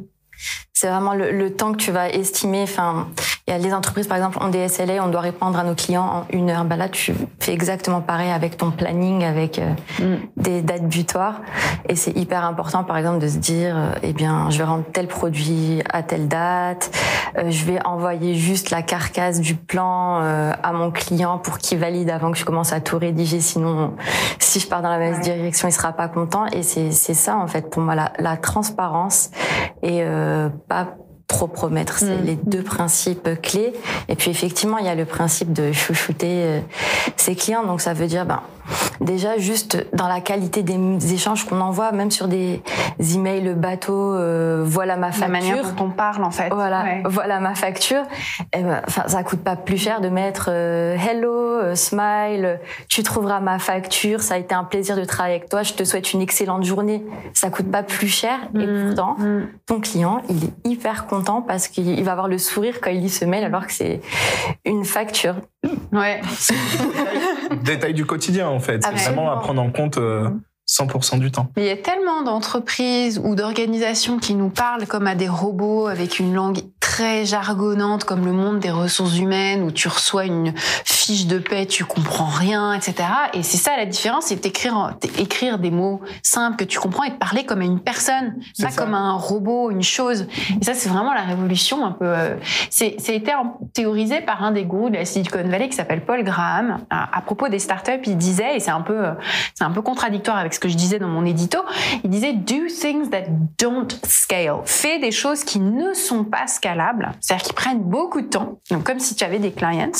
[0.75, 2.63] c'est vraiment le, le, temps que tu vas estimer.
[2.63, 3.07] Enfin,
[3.47, 5.75] il y a les entreprises, par exemple, ont des SLA, on doit répondre à nos
[5.75, 6.65] clients en une heure.
[6.65, 10.15] Bah là, tu fais exactement pareil avec ton planning, avec euh, mm.
[10.37, 11.41] des dates butoirs.
[11.87, 14.85] Et c'est hyper important, par exemple, de se dire, euh, eh bien, je vais rendre
[14.91, 16.89] tel produit à telle date.
[17.37, 22.09] Euh, je vais envoyer juste la carcasse du plan à mon client pour qu'il valide
[22.09, 23.41] avant que je commence à tout rédiger.
[23.41, 23.93] Sinon,
[24.39, 25.35] si je pars dans la mauvaise ouais.
[25.35, 26.47] direction, il sera pas content.
[26.47, 29.29] Et c'est c'est ça, en fait, pour moi, la, la transparence
[29.83, 30.95] et euh, pas
[31.27, 31.97] trop promettre.
[31.97, 32.25] C'est mmh.
[32.25, 33.73] les deux principes clés.
[34.07, 36.59] Et puis effectivement, il y a le principe de chouchouter euh,
[37.17, 37.65] ses clients.
[37.65, 38.41] Donc ça veut dire, ben,
[39.01, 42.61] déjà juste dans la qualité des échanges qu'on envoie, même sur des
[42.99, 45.27] emails bateau, euh, voilà ma facture.
[45.27, 46.49] La manière dont on parle en fait.
[46.49, 47.03] Voilà, ouais.
[47.05, 48.03] voilà ma facture.
[48.53, 53.03] Et ben, enfin, ça coûte pas plus cher de mettre euh, hello, euh, smile, tu
[53.03, 54.21] trouveras ma facture.
[54.21, 55.63] Ça a été un plaisir de travailler avec toi.
[55.63, 57.05] Je te souhaite une excellente journée.
[57.33, 58.39] Ça coûte pas plus cher.
[58.53, 58.61] Mmh.
[58.61, 59.47] Et pourtant, mmh.
[59.65, 63.09] ton client, il est hyper content parce qu'il va avoir le sourire quand il lit
[63.09, 64.01] ce mail alors que c'est
[64.65, 65.35] une facture.
[65.91, 66.21] Ouais.
[67.63, 68.83] Détail du quotidien en fait.
[68.83, 69.97] C'est vraiment à prendre en compte.
[69.97, 70.29] Euh...
[70.69, 71.49] 100% du temps.
[71.57, 75.87] Mais il y a tellement d'entreprises ou d'organisations qui nous parlent comme à des robots
[75.87, 76.59] avec une langue
[76.93, 80.53] très jargonnante comme le monde des ressources humaines où tu reçois une
[80.85, 82.95] fiche de paix, tu comprends rien, etc.
[83.33, 87.09] Et c'est ça la différence, c'est d'écrire écrire des mots simples que tu comprends et
[87.09, 88.79] de parler comme à une personne, pas ça.
[88.79, 90.27] comme à un robot, une chose.
[90.61, 92.05] Et ça, c'est vraiment la révolution un peu.
[92.05, 92.35] Euh,
[92.69, 93.31] c'est été
[93.73, 97.21] théorisé par un des gourous de la Silicon Valley qui s'appelle Paul Graham à, à,
[97.21, 98.03] propos des startups.
[98.05, 99.03] Il disait, et c'est un peu,
[99.55, 101.57] c'est un peu contradictoire avec ce que je disais dans mon édito,
[102.03, 103.23] il disait do things that
[103.57, 104.57] don't scale.
[104.65, 106.82] Fais des choses qui ne sont pas scalables,
[107.19, 109.91] c'est-à-dire qui prennent beaucoup de temps, donc comme si tu avais des clients.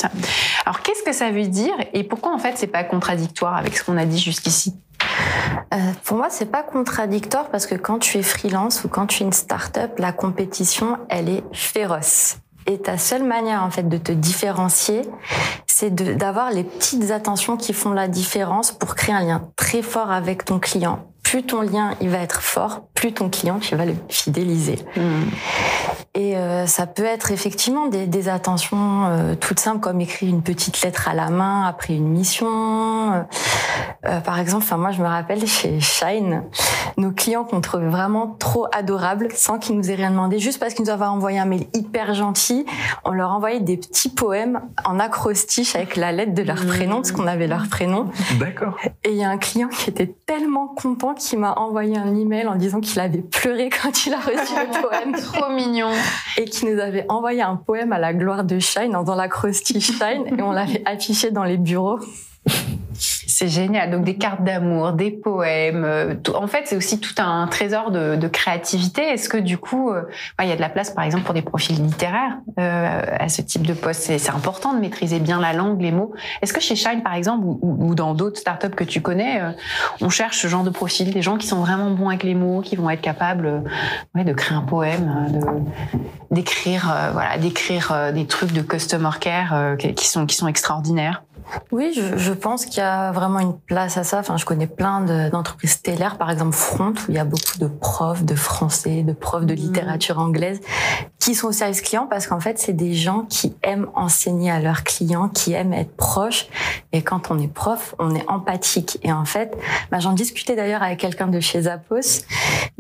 [0.66, 3.84] Alors qu'est-ce que ça veut dire et pourquoi en fait c'est pas contradictoire avec ce
[3.84, 4.76] qu'on a dit jusqu'ici?
[5.74, 9.24] Euh, pour moi, c'est pas contradictoire parce que quand tu es freelance ou quand tu
[9.24, 12.38] es une start-up, la compétition, elle est féroce.
[12.66, 15.02] Et ta seule manière en fait de te différencier,
[15.68, 20.12] c'est d'avoir les petites attentions qui font la différence pour créer un lien très fort
[20.12, 21.06] avec ton client.
[21.34, 24.78] Plus ton lien il va être fort, plus ton client tu vas le fidéliser.
[24.96, 25.02] Mmh.
[26.14, 30.44] Et euh, ça peut être effectivement des, des attentions euh, toutes simples comme écrire une
[30.44, 33.26] petite lettre à la main après une mission.
[34.06, 36.44] Euh, par exemple, enfin moi je me rappelle chez Shine,
[36.98, 40.76] nos clients qu'on trouvait vraiment trop adorables sans qu'ils nous aient rien demandé, juste parce
[40.76, 42.66] qu'ils nous avaient envoyé un mail hyper gentil,
[43.06, 46.68] on leur envoyait des petits poèmes en acrostiche avec la lettre de leur mmh.
[46.68, 48.12] prénom, parce qu'on avait leur prénom.
[48.40, 48.78] D'accord.
[49.04, 52.48] Et il y a un client qui était tellement content qu'il m'a envoyé un email
[52.48, 55.12] en disant qu'il avait pleuré quand il a reçu le poème.
[55.34, 55.90] trop mignon.
[56.38, 60.38] Et qui nous avait envoyé un poème à la gloire de Shine dans l'acrostiche Shine
[60.38, 62.00] et on l'avait affiché dans les bureaux.
[63.34, 63.90] C'est génial.
[63.90, 65.84] Donc des cartes d'amour, des poèmes.
[65.84, 69.02] Euh, Tout, en fait, c'est aussi tout un trésor de, de créativité.
[69.02, 70.04] Est-ce que du coup, euh,
[70.40, 73.42] il y a de la place, par exemple, pour des profils littéraires euh, à ce
[73.42, 74.04] type de poste?
[74.04, 76.14] C'est important de maîtriser bien la langue, les mots.
[76.44, 79.50] Est-ce que chez Shine, par exemple, ou, ou dans d'autres startups que tu connais, euh,
[80.02, 82.62] on cherche ce genre de profil, des gens qui sont vraiment bons avec les mots,
[82.62, 83.60] qui vont être capables euh,
[84.14, 85.40] ouais, de créer un poème, de
[86.30, 91.24] d'écrire, voilà, d'écrire des trucs de customer care qui sont qui sont extraordinaires?
[91.72, 94.20] Oui, je, je pense qu'il y a vraiment une place à ça.
[94.20, 97.68] Enfin, je connais plein d'entreprises stellaires, par exemple Front, où il y a beaucoup de
[97.68, 100.60] profs de français, de profs de littérature anglaise,
[101.20, 104.60] qui sont au service client parce qu'en fait, c'est des gens qui aiment enseigner à
[104.60, 106.48] leurs clients, qui aiment être proches.
[106.92, 109.00] Et quand on est prof, on est empathique.
[109.04, 109.58] Et en fait,
[109.92, 112.26] bah, j'en discutais d'ailleurs avec quelqu'un de chez Zappos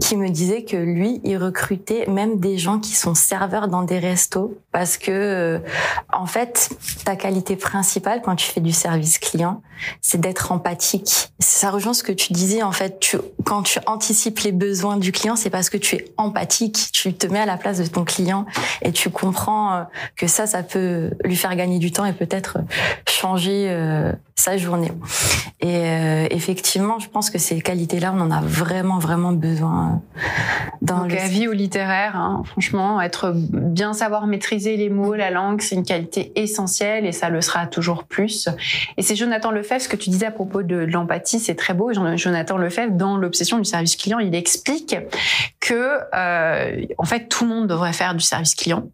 [0.01, 3.99] qui me disait que lui, il recrutait même des gens qui sont serveurs dans des
[3.99, 5.59] restos parce que, euh,
[6.11, 6.69] en fait,
[7.05, 9.61] ta qualité principale quand tu fais du service client,
[10.01, 11.31] c'est d'être empathique.
[11.39, 15.11] Ça rejoint ce que tu disais, en fait, tu, quand tu anticipes les besoins du
[15.11, 18.03] client, c'est parce que tu es empathique, tu te mets à la place de ton
[18.03, 18.45] client
[18.81, 19.83] et tu comprends euh,
[20.15, 22.57] que ça, ça peut lui faire gagner du temps et peut-être
[23.07, 24.91] changer euh, sa journée.
[25.59, 30.01] Et euh, effectivement, je pense que ces qualités-là, on en a vraiment, vraiment besoin
[30.81, 31.15] dans Donc, le...
[31.15, 35.75] la vie au littéraire, hein, franchement, être bien savoir maîtriser les mots, la langue, c'est
[35.75, 38.49] une qualité essentielle et ça le sera toujours plus.
[38.97, 41.91] Et c'est Jonathan Lefebvre, ce que tu disais à propos de, l'empathie, c'est très beau.
[41.93, 44.95] Jonathan Lefebvre, dans l'obsession du service client, il explique
[45.59, 48.87] que, euh, en fait, tout le monde devrait faire du service client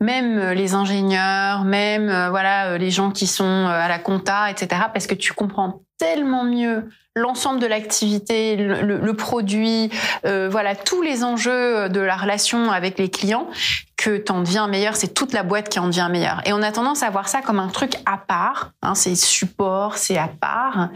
[0.00, 4.82] même les ingénieurs, même euh, voilà les gens qui sont à la compta, etc.
[4.92, 9.90] Parce que tu comprends tellement mieux l'ensemble de l'activité, le, produit,
[10.26, 13.48] euh, voilà tous les enjeux de la relation avec les clients
[13.96, 16.40] que t'en deviens meilleur, c'est toute la boîte qui en devient meilleure.
[16.46, 19.96] Et on a tendance à voir ça comme un truc à part, hein, c'est support,
[19.96, 20.88] c'est à part,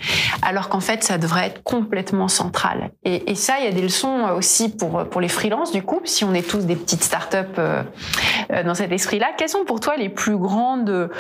[0.43, 2.91] alors qu'en fait, ça devrait être complètement central.
[3.05, 6.25] Et, ça, il y a des leçons aussi pour, pour les freelances, du coup, si
[6.25, 7.83] on est tous des petites startups euh,
[8.53, 9.29] euh, dans cet esprit-là.
[9.37, 11.11] Quelles sont pour toi les plus grandes,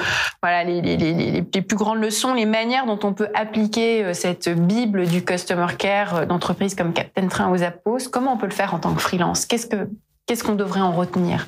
[0.42, 4.48] voilà, les, les, les, plus grandes leçons, les manières dont on peut appliquer euh, cette
[4.48, 8.74] bible du customer care d'entreprises comme Captain Train aux Appos Comment on peut le faire
[8.74, 9.46] en tant que freelance?
[9.46, 9.88] Qu'est-ce que
[10.26, 11.46] qu'est-ce qu'on devrait en retenir?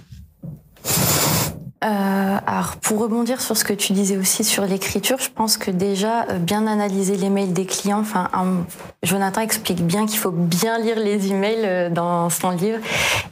[1.82, 5.70] Euh, alors pour rebondir sur ce que tu disais aussi sur l'écriture, je pense que
[5.70, 8.00] déjà euh, bien analyser les mails des clients.
[8.00, 8.28] Enfin,
[9.02, 12.80] Jonathan explique bien qu'il faut bien lire les emails euh, dans son livre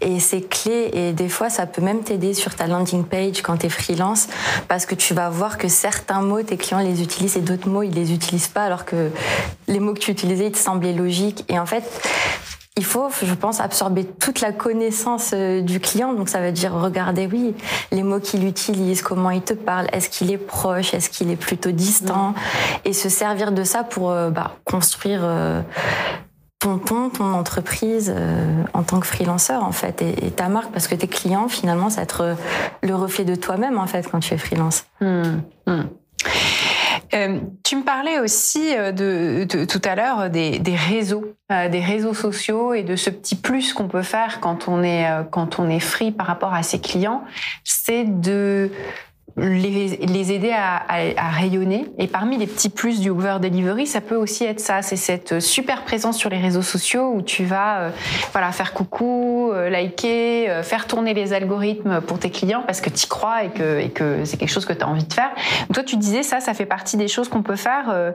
[0.00, 0.88] et c'est clé.
[0.94, 4.28] Et des fois, ça peut même t'aider sur ta landing page quand tu es freelance
[4.66, 7.82] parce que tu vas voir que certains mots tes clients les utilisent et d'autres mots
[7.82, 9.11] ils les utilisent pas alors que
[9.66, 11.44] les mots que tu utilisais ils te semblaient logiques.
[11.50, 11.84] Et en fait,
[12.78, 16.12] il faut, je pense, absorber toute la connaissance euh, du client.
[16.12, 17.54] Donc ça veut dire regarder, oui,
[17.90, 21.36] les mots qu'il utilise, comment il te parle, est-ce qu'il est proche, est-ce qu'il est
[21.36, 22.34] plutôt distant,
[22.84, 25.60] et se servir de ça pour euh, bah, construire euh,
[26.60, 28.14] ton ton, ton entreprise
[28.74, 31.96] en tant que freelanceur en fait, et, ta marque, parce que tes clients, finalement, ça
[31.96, 32.36] va être
[32.82, 34.84] le reflet de toi-même en fait quand tu es freelance.
[35.00, 35.22] Mmh,
[35.66, 35.82] mmh.
[37.14, 41.80] Euh, tu me parlais aussi euh, de, tout à l'heure des, des réseaux, euh, des
[41.80, 45.68] réseaux sociaux et de ce petit plus qu'on peut faire quand on est quand on
[45.70, 47.24] est free par rapport à ses clients,
[47.64, 48.70] c'est de
[49.36, 51.86] les, aider à, rayonner.
[51.98, 54.82] Et parmi les petits plus du Uber Delivery, ça peut aussi être ça.
[54.82, 57.90] C'est cette super présence sur les réseaux sociaux où tu vas euh,
[58.32, 62.90] voilà, faire coucou, euh, liker, euh, faire tourner les algorithmes pour tes clients parce que
[62.90, 65.12] tu y crois et que, et que c'est quelque chose que tu as envie de
[65.12, 65.30] faire.
[65.72, 68.12] toi, tu disais ça, ça fait partie des choses qu'on peut faire.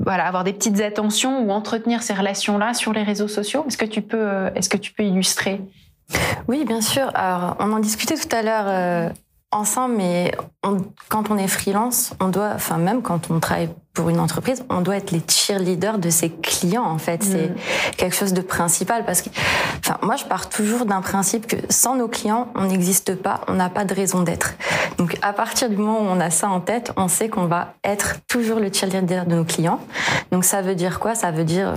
[0.00, 3.64] voilà, avoir des petites attentions ou entretenir ces relations-là sur les réseaux sociaux.
[3.68, 5.60] Est-ce que tu peux, est-ce que tu peux illustrer
[6.48, 7.10] oui, bien sûr.
[7.14, 9.08] Alors, on en discutait tout à l'heure euh,
[9.50, 10.32] ensemble, mais
[11.08, 14.82] quand on est freelance, on doit, enfin même quand on travaille pour une entreprise, on
[14.82, 16.84] doit être les cheerleaders de ses clients.
[16.84, 17.54] En fait, c'est mm.
[17.96, 19.30] quelque chose de principal parce que,
[19.78, 23.54] enfin, moi, je pars toujours d'un principe que sans nos clients, on n'existe pas, on
[23.54, 24.54] n'a pas de raison d'être.
[24.96, 27.74] Donc, à partir du moment où on a ça en tête, on sait qu'on va
[27.82, 29.80] être toujours le cheerleader de nos clients.
[30.30, 31.16] Donc, ça veut dire quoi?
[31.16, 31.74] Ça veut dire,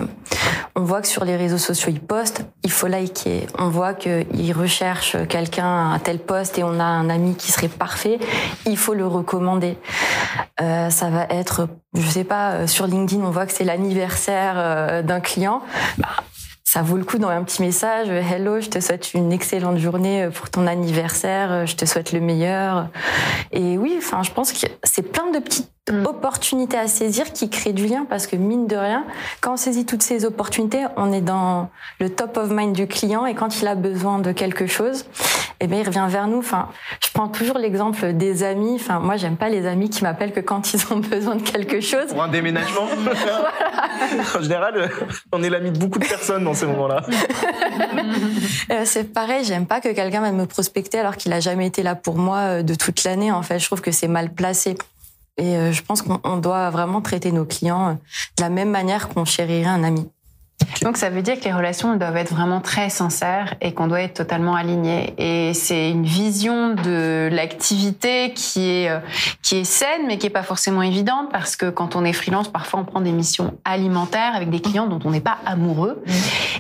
[0.75, 3.47] on voit que sur les réseaux sociaux, ils postent, il faut liker.
[3.57, 7.67] On voit qu'ils recherchent quelqu'un à tel poste et on a un ami qui serait
[7.67, 8.19] parfait,
[8.65, 9.77] il faut le recommander.
[10.61, 14.55] Euh, ça va être je sais pas, euh, sur LinkedIn, on voit que c'est l'anniversaire
[14.57, 15.61] euh, d'un client.
[15.97, 16.07] Bah,
[16.63, 18.09] ça vaut le coup dans un petit message.
[18.09, 21.67] Hello, je te souhaite une excellente journée pour ton anniversaire.
[21.67, 22.87] Je te souhaite le meilleur.
[23.51, 26.07] Et oui, enfin, je pense que c'est plein de petites mm.
[26.07, 29.05] opportunités à saisir qui créent du lien parce que mine de rien,
[29.39, 33.27] quand on saisit toutes ces opportunités, on est dans le top of mind du client
[33.27, 35.05] et quand il a besoin de quelque chose,
[35.63, 36.39] eh bien, il revient vers nous.
[36.39, 36.67] Enfin,
[37.03, 38.75] je prends toujours l'exemple des amis.
[38.75, 41.79] Enfin, moi, j'aime pas les amis qui m'appellent que quand ils ont besoin de quelque
[41.79, 42.07] chose.
[42.09, 42.83] Pour un déménagement.
[44.37, 44.89] en général,
[45.31, 47.03] on est l'ami de beaucoup de personnes dans ces moments-là.
[48.71, 51.83] Euh, c'est pareil, j'aime pas que quelqu'un vienne me prospecter alors qu'il a jamais été
[51.83, 53.31] là pour moi euh, de toute l'année.
[53.31, 54.75] En fait, je trouve que c'est mal placé.
[55.37, 57.97] Et euh, je pense qu'on doit vraiment traiter nos clients
[58.37, 60.09] de la même manière qu'on chérirait un ami.
[60.81, 64.01] Donc ça veut dire que les relations doivent être vraiment très sincères et qu'on doit
[64.01, 65.13] être totalement aligné.
[65.17, 68.99] Et c'est une vision de l'activité qui est euh,
[69.41, 72.49] qui est saine, mais qui est pas forcément évidente parce que quand on est freelance,
[72.49, 76.03] parfois on prend des missions alimentaires avec des clients dont on n'est pas amoureux.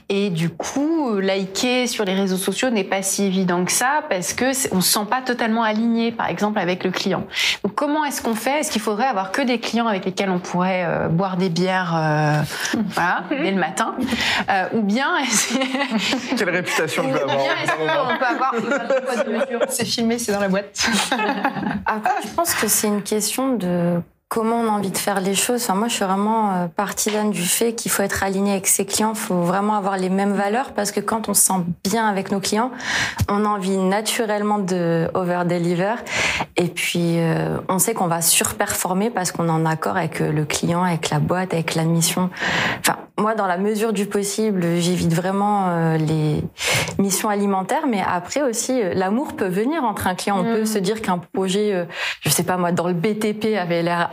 [0.07, 4.33] Et du coup, liker sur les réseaux sociaux n'est pas si évident que ça parce
[4.33, 7.25] que on se sent pas totalement aligné, par exemple, avec le client.
[7.63, 8.61] Donc comment est-ce qu'on fait?
[8.61, 11.93] Est-ce qu'il faudrait avoir que des clients avec lesquels on pourrait euh, boire des bières,
[11.95, 12.41] euh,
[12.89, 13.82] voilà, dès le matin?
[14.49, 15.17] Euh, ou bien
[16.37, 17.43] quelle réputation je peux avoir
[18.09, 18.53] on peut avoir
[19.69, 20.87] c'est filmé c'est dans la boîte.
[21.85, 24.01] Après, je pense que c'est une question de
[24.33, 25.61] comment on a envie de faire les choses.
[25.61, 28.83] Enfin, moi, je suis vraiment euh, partisane du fait qu'il faut être aligné avec ses
[28.83, 29.11] clients.
[29.13, 32.31] Il faut vraiment avoir les mêmes valeurs parce que quand on se sent bien avec
[32.31, 32.71] nos clients,
[33.29, 35.93] on a envie naturellement de over-deliver.
[36.57, 40.31] Et puis, euh, on sait qu'on va surperformer parce qu'on est en accord avec euh,
[40.31, 42.31] le client, avec la boîte, avec la mission.
[42.79, 46.43] Enfin, moi, dans la mesure du possible, j'évite vraiment les
[46.97, 47.85] missions alimentaires.
[47.87, 50.39] Mais après aussi, l'amour peut venir entre un client.
[50.39, 50.65] On peut mm.
[50.65, 51.87] se dire qu'un projet,
[52.21, 54.09] je sais pas moi, dans le BTP avait l'air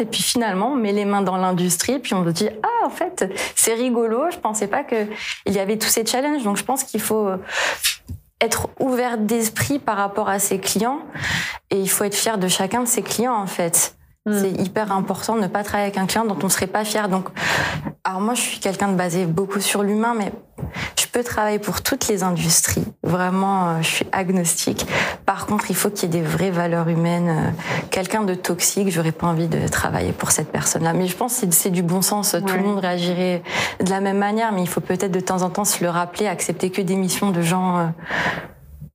[0.00, 2.90] et puis finalement on met les mains dans l'industrie puis on se dit ah en
[2.90, 4.30] fait c'est rigolo.
[4.30, 5.06] Je pensais pas que
[5.46, 6.42] il y avait tous ces challenges.
[6.44, 7.30] Donc je pense qu'il faut
[8.40, 11.00] être ouvert d'esprit par rapport à ses clients.
[11.70, 14.32] Et il faut être fier de chacun de ses clients en fait Mm.
[14.40, 16.84] C'est hyper important de ne pas travailler avec un client dont on ne serait pas
[16.84, 17.08] fier.
[17.08, 17.28] Donc,
[18.04, 20.32] alors moi, je suis quelqu'un de basé beaucoup sur l'humain, mais
[20.96, 22.84] je peux travailler pour toutes les industries.
[23.02, 24.86] Vraiment, euh, je suis agnostique.
[25.26, 27.28] Par contre, il faut qu'il y ait des vraies valeurs humaines.
[27.28, 27.50] Euh,
[27.90, 30.92] quelqu'un de toxique, j'aurais pas envie de travailler pour cette personne-là.
[30.92, 32.36] Mais je pense que c'est du bon sens.
[32.46, 33.42] Tout le monde réagirait
[33.84, 36.28] de la même manière, mais il faut peut-être de temps en temps se le rappeler,
[36.28, 37.86] accepter que des missions de gens euh,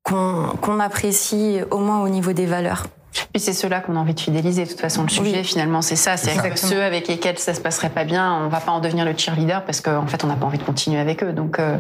[0.04, 2.86] qu'on apprécie au moins au niveau des valeurs.
[3.34, 4.64] Puis c'est ceux-là qu'on a envie de fidéliser.
[4.66, 6.18] De toute façon, le sujet, finalement, c'est ça.
[6.18, 9.16] C'est ceux avec lesquels ça se passerait pas bien, on va pas en devenir le
[9.18, 11.34] cheerleader parce qu'en fait, on n'a pas envie de continuer avec eux.
[11.34, 11.78] Donc, euh,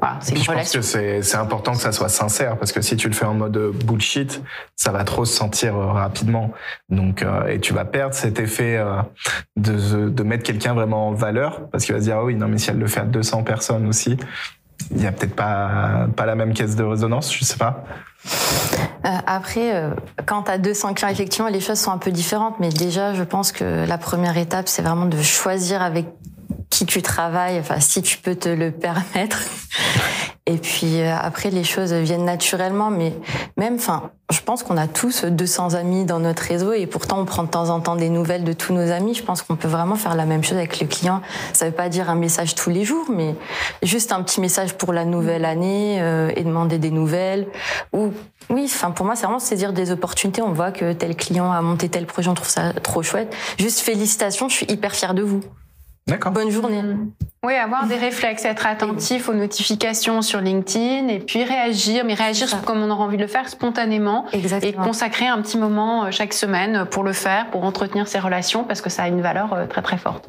[0.00, 0.80] voilà, c'est une je relation.
[0.80, 3.34] pense que c'est important que ça soit sincère parce que si tu le fais en
[3.34, 4.42] mode bullshit,
[4.74, 6.52] ça va trop se sentir euh, rapidement.
[6.88, 8.80] Donc, euh, et tu vas perdre cet effet
[9.56, 12.48] de, de mettre quelqu'un vraiment en valeur parce qu'il va se dire, ah oui, non,
[12.48, 14.16] mais si elle le fait à 200 personnes aussi,
[14.90, 17.84] il y a peut-être pas, pas la même caisse de résonance, je sais pas.
[19.04, 19.90] Euh, après, euh,
[20.26, 22.56] quand tu as 200 clients, effectivement, les choses sont un peu différentes.
[22.58, 26.06] Mais déjà, je pense que la première étape, c'est vraiment de choisir avec
[26.70, 29.38] qui tu travailles, enfin, si tu peux te le permettre.
[30.46, 32.90] Et puis euh, après, les choses viennent naturellement.
[32.90, 33.12] Mais
[33.56, 37.24] même, enfin, je pense qu'on a tous 200 amis dans notre réseau et pourtant on
[37.24, 39.14] prend de temps en temps des nouvelles de tous nos amis.
[39.14, 41.20] Je pense qu'on peut vraiment faire la même chose avec le client.
[41.52, 43.34] Ça veut pas dire un message tous les jours, mais
[43.82, 47.48] juste un petit message pour la nouvelle année euh, et demander des nouvelles.
[47.92, 48.12] Ou
[48.48, 50.42] oui, enfin pour moi c'est vraiment saisir des opportunités.
[50.42, 53.34] On voit que tel client a monté tel projet, on trouve ça trop chouette.
[53.58, 55.40] Juste félicitations, je suis hyper fière de vous.
[56.08, 56.30] D'accord.
[56.30, 56.82] Bonne journée.
[57.46, 62.48] Oui, avoir des réflexes, être attentif aux notifications sur LinkedIn et puis réagir, mais réagir
[62.64, 64.82] comme on aura envie de le faire spontanément Exactement.
[64.82, 68.64] et consacrer un petit moment euh, chaque semaine pour le faire, pour entretenir ses relations
[68.64, 70.28] parce que ça a une valeur euh, très très forte.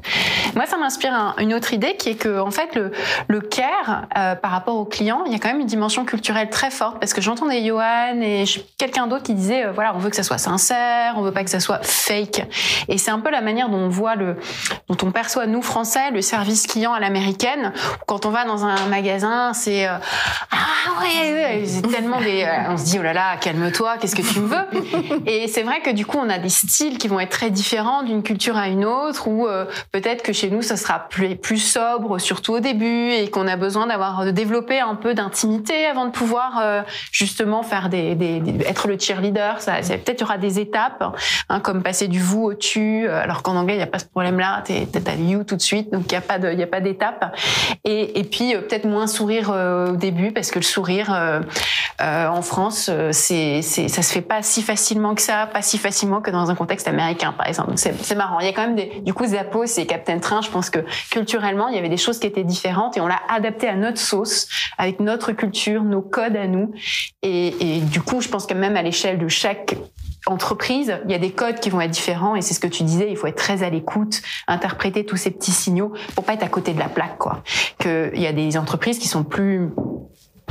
[0.56, 2.92] Moi, ça m'inspire une autre idée qui est que en fait le,
[3.28, 6.52] le care euh, par rapport aux clients, il y a quand même une dimension culturelle
[6.52, 8.44] très forte parce que j'entendais Johan et
[8.78, 11.50] quelqu'un d'autre qui disait voilà, on veut que ça soit sincère, on veut pas que
[11.50, 12.46] ça soit fake
[12.90, 14.36] et c'est un peu la manière dont on voit le
[14.88, 17.74] dont on perçoit nous français le service client à la américaine.
[18.06, 19.98] Quand on va dans un magasin, c'est euh,
[20.52, 22.44] ah ouais, c'est tellement des.
[22.44, 25.24] Euh, on se dit oh là là, calme-toi, qu'est-ce que tu veux?
[25.26, 28.04] Et c'est vrai que du coup, on a des styles qui vont être très différents
[28.04, 32.20] d'une culture à une autre, ou euh, peut-être que chez nous, ça sera plus, sobre,
[32.20, 36.12] surtout au début, et qu'on a besoin d'avoir de développer un peu d'intimité avant de
[36.12, 38.18] pouvoir justement faire des,
[38.68, 39.62] être le cheerleader.
[39.62, 41.18] Ça, peut-être il y aura des étapes,
[41.50, 44.06] hein, comme passer du vous au tu, alors qu'en anglais il n'y a pas ce
[44.06, 44.64] problème-là.
[44.66, 47.36] T'es à you de suite, donc il n'y a pas de, il a pas d'étape
[47.84, 52.28] et, et puis euh, peut-être moins sourire euh, au début parce que le sourire euh,
[52.28, 56.22] en France, c'est, c'est, ça se fait pas si facilement que ça, pas si facilement
[56.22, 57.70] que dans un contexte américain, par exemple.
[57.70, 58.40] Donc c'est, marrant.
[58.40, 60.80] Il y a quand même des, du coup, Zappos et Captain Train, je pense que
[61.10, 64.00] culturellement, il y avait des choses qui étaient différentes et on l'a adapté à notre
[64.00, 66.72] sauce, avec notre culture, nos codes à nous.
[67.24, 69.76] Et, et du coup, je pense que même à l'échelle de chaque
[70.28, 72.84] entreprise, il y a des codes qui vont être différents et c'est ce que tu
[72.84, 76.44] disais, il faut être très à l'écoute, interpréter tous ces petits signaux pour pas être
[76.44, 77.44] à côté de la plaque, quoi.
[77.80, 79.70] Que il y a des entreprises qui sont plus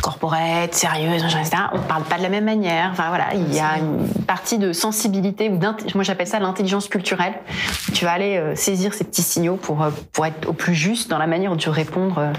[0.02, 1.50] corporate, sérieuses, etc.
[1.72, 2.90] On parle pas de la même manière.
[2.92, 5.58] Enfin voilà, il y a une partie de sensibilité ou
[5.94, 7.34] moi j'appelle ça l'intelligence culturelle.
[7.94, 11.10] Tu vas aller euh, saisir ces petits signaux pour euh, pour être au plus juste
[11.10, 12.32] dans la manière tu répondre euh,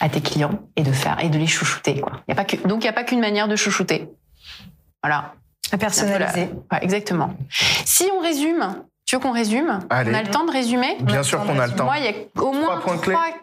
[0.00, 2.12] à tes clients et de faire et de les chouchouter quoi.
[2.64, 4.08] Donc il y a pas qu'une manière de chouchouter.
[5.02, 5.34] Voilà.
[5.72, 6.50] À personnaliser.
[6.82, 7.34] exactement.
[7.50, 9.80] Si on résume, tu veux qu'on résume?
[9.90, 10.96] On a le temps de résumer?
[11.00, 11.84] Bien sûr qu'on a le temps.
[11.84, 12.80] Moi, il y a au moins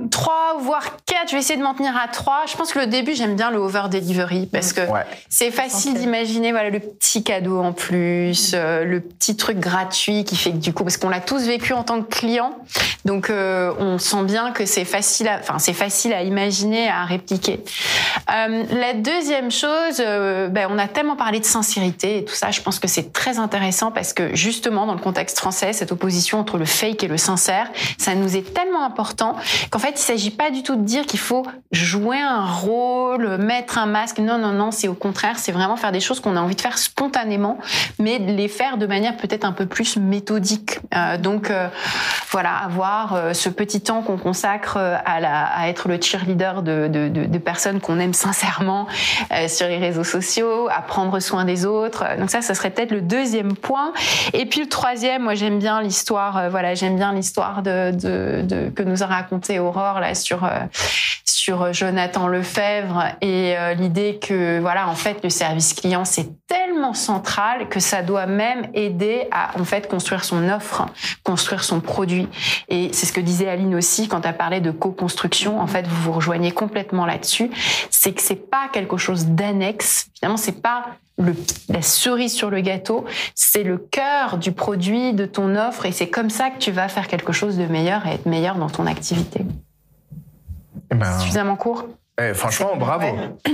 [0.10, 1.28] trois, voire quatre.
[1.28, 2.44] Je vais essayer de m'en tenir à trois.
[2.48, 4.82] Je pense que le début, j'aime bien le over delivery parce que
[5.30, 10.36] c'est facile d'imaginer voilà le petit cadeau en plus, euh, le petit truc gratuit qui
[10.36, 12.58] fait que du coup, parce qu'on l'a tous vécu en tant que client,
[13.06, 17.04] donc euh, on sent bien que c'est facile, à, enfin c'est facile à imaginer, à
[17.06, 17.64] répliquer.
[18.34, 22.50] Euh, la deuxième chose, ben, on a tellement parlé de sincérité et tout ça.
[22.52, 25.92] Je pense que c'est très intéressant parce que justement dans le contexte français français, cette
[25.92, 27.72] opposition entre le fake et le sincère.
[27.98, 29.36] Ça nous est tellement important
[29.72, 33.80] qu'en fait, il s'agit pas du tout de dire qu'il faut jouer un rôle, mettre
[33.80, 34.20] un masque.
[34.20, 36.62] Non, non, non, c'est au contraire, c'est vraiment faire des choses qu'on a envie de
[36.62, 37.58] faire spontanément,
[37.98, 40.82] mais de les faire de manière peut-être un peu plus méthodique.
[40.96, 41.68] Euh, donc euh,
[42.30, 47.26] voilà, avoir euh, ce petit temps qu'on consacre à, être le cheerleader de, de, de,
[47.26, 48.86] de personnes qu'on aime sincèrement
[49.48, 52.04] sur les réseaux sociaux, à prendre soin des autres.
[52.20, 53.94] Donc ça, ça serait peut-être le deuxième point.
[54.34, 56.50] Et puis le troisième, moi j'aime bien l'histoire.
[56.50, 60.48] voilà, j'aime bien l'histoire de, de, que nous a raconté Aurore là sur
[61.50, 67.70] sur Jonathan Lefebvre et l'idée que voilà, en fait, le service client c'est tellement central
[67.70, 70.86] que ça doit même aider à en fait construire son offre,
[71.24, 72.28] construire son produit.
[72.68, 75.60] Et c'est ce que disait Aline aussi quand elle parlait de co-construction.
[75.60, 77.50] En fait, vous vous rejoignez complètement là-dessus.
[77.90, 80.10] C'est que c'est pas quelque chose d'annexe.
[80.20, 80.86] Finalement, c'est pas
[81.18, 81.36] le,
[81.68, 86.10] la cerise sur le gâteau, c'est le cœur du produit, de ton offre, et c'est
[86.10, 88.86] comme ça que tu vas faire quelque chose de meilleur et être meilleur dans ton
[88.86, 89.42] activité.
[90.92, 91.86] Eh ben, Suffisamment court
[92.22, 93.06] eh, franchement, bravo.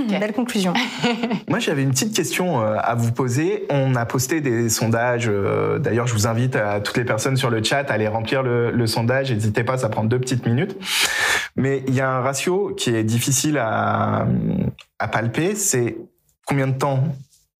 [0.08, 0.74] Belle conclusion.
[1.48, 3.64] Moi, j'avais une petite question euh, à vous poser.
[3.70, 5.28] On a posté des sondages.
[5.28, 8.42] euh, D'ailleurs, je vous invite à toutes les personnes sur le chat à aller remplir
[8.42, 9.30] le, le sondage.
[9.30, 10.76] N'hésitez pas, ça prend deux petites minutes.
[11.54, 14.26] Mais il y a un ratio qui est difficile à,
[14.98, 15.54] à palper.
[15.54, 15.96] C'est
[16.44, 17.04] combien de temps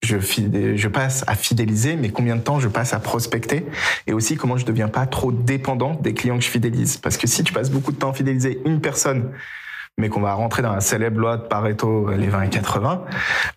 [0.07, 3.67] je, passe à fidéliser, mais combien de temps je passe à prospecter,
[4.07, 6.97] et aussi comment je deviens pas trop dépendant des clients que je fidélise.
[6.97, 9.31] Parce que si tu passes beaucoup de temps à fidéliser une personne,
[9.99, 13.05] mais qu'on va rentrer dans la célèbre loi de Pareto, les 20 et 80,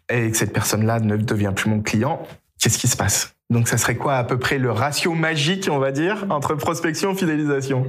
[0.10, 2.22] et que cette personne-là ne devient plus mon client,
[2.62, 3.36] qu'est-ce qui se passe?
[3.50, 7.14] Donc ça serait quoi à peu près le ratio magique, on va dire, entre prospection
[7.14, 7.88] et fidélisation?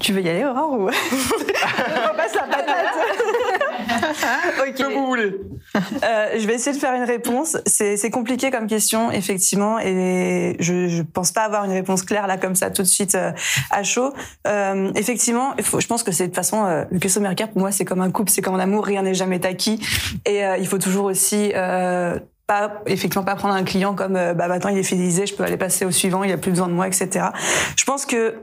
[0.00, 0.88] Tu veux y aller, Aurore ou...
[0.88, 2.94] On passe la patate.
[4.68, 4.76] ok.
[4.76, 5.34] Comme vous voulez.
[5.76, 7.56] Euh, je vais essayer de faire une réponse.
[7.66, 12.36] C'est compliqué comme question, effectivement, et je, je pense pas avoir une réponse claire là
[12.36, 13.32] comme ça tout de suite euh,
[13.70, 14.12] à chaud.
[14.46, 17.60] Euh, effectivement, il faut, je pense que c'est de toute façon le customer care pour
[17.60, 19.80] moi c'est comme un couple, c'est comme un amour, rien n'est jamais acquis,
[20.24, 21.52] et il faut toujours aussi
[22.46, 25.56] pas effectivement pas prendre un client comme bah maintenant il est fidélisé, je peux aller
[25.56, 27.26] passer au suivant, il a plus besoin de moi, etc.
[27.76, 28.34] Je pense que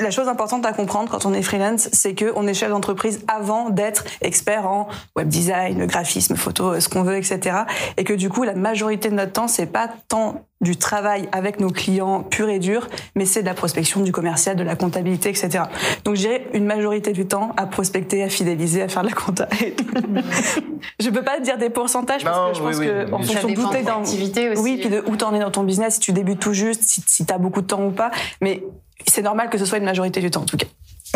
[0.00, 3.20] la chose importante à comprendre quand on est freelance, c'est que on est chef d'entreprise
[3.26, 7.58] avant d'être expert en web design, graphisme, photo, ce qu'on veut, etc.
[7.96, 11.60] Et que du coup, la majorité de notre temps, c'est pas tant du travail avec
[11.60, 15.28] nos clients pur et dur, mais c'est de la prospection, du commercial, de la comptabilité,
[15.28, 15.64] etc.
[16.04, 19.48] Donc, j'ai une majorité du temps à prospecter, à fidéliser, à faire de la compta.
[21.00, 23.48] je peux pas dire des pourcentages parce que je oui, pense oui, que en fonction
[23.48, 24.32] d'où t'es de dans aussi.
[24.58, 27.02] oui, puis de où t'en es dans ton business, si tu débutes tout juste, si,
[27.06, 28.10] si t'as beaucoup de temps ou pas,
[28.40, 28.62] mais
[29.06, 30.66] c'est normal que ce soit une majorité du temps en tout cas.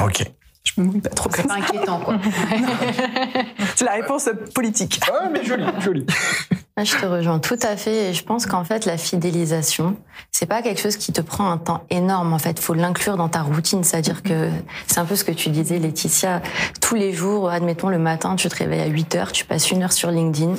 [0.03, 0.25] Ok.
[0.65, 2.19] Je me mouille pas trop C'est inquiétant, quoi.
[3.75, 5.01] C'est la réponse politique.
[5.13, 6.07] Ah, mais joli, joli.
[6.83, 8.11] Ah, Je te rejoins tout à fait.
[8.11, 9.95] Et je pense qu'en fait, la fidélisation,
[10.33, 12.33] c'est pas quelque chose qui te prend un temps énorme.
[12.33, 13.85] En fait, faut l'inclure dans ta routine.
[13.85, 14.51] C'est-à-dire que
[14.89, 16.43] c'est un peu ce que tu disais, Laetitia.
[16.81, 19.85] Tous les jours, admettons le matin, tu te réveilles à 8 heures, tu passes une
[19.85, 20.55] heure sur LinkedIn,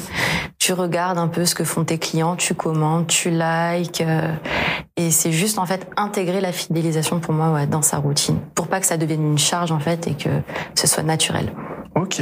[0.59, 3.99] tu regardes un peu ce que font tes clients, tu commentes, tu likes.
[3.99, 4.33] euh,
[4.95, 8.67] et c'est juste en fait intégrer la fidélisation pour moi ouais, dans sa routine, pour
[8.67, 10.29] pas que ça devienne une charge en fait et que
[10.75, 11.51] ce soit naturel.
[11.95, 12.21] Ok.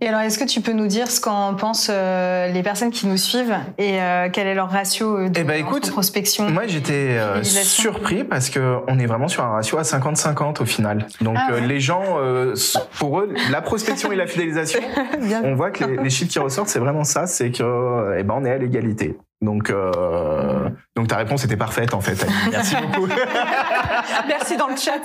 [0.00, 3.06] Et alors, est-ce que tu peux nous dire ce qu'en pensent euh, les personnes qui
[3.06, 6.66] nous suivent et euh, quel est leur ratio euh, de Eh ben, écoute, prospection Moi,
[6.66, 11.06] j'étais euh, surpris parce que on est vraiment sur un ratio à 50-50 au final.
[11.20, 11.66] Donc, Ah euh, ouais.
[11.66, 12.54] les gens, euh,
[12.98, 14.80] pour eux, la prospection et la fidélisation,
[15.42, 18.34] on voit que les, les chiffres qui ressortent, c'est vraiment ça, c'est que, eh ben,
[18.36, 19.16] on est à l'égalité.
[19.44, 22.26] Donc, euh, donc ta réponse était parfaite en fait.
[22.50, 23.06] Merci beaucoup.
[24.28, 25.00] Merci dans le chat.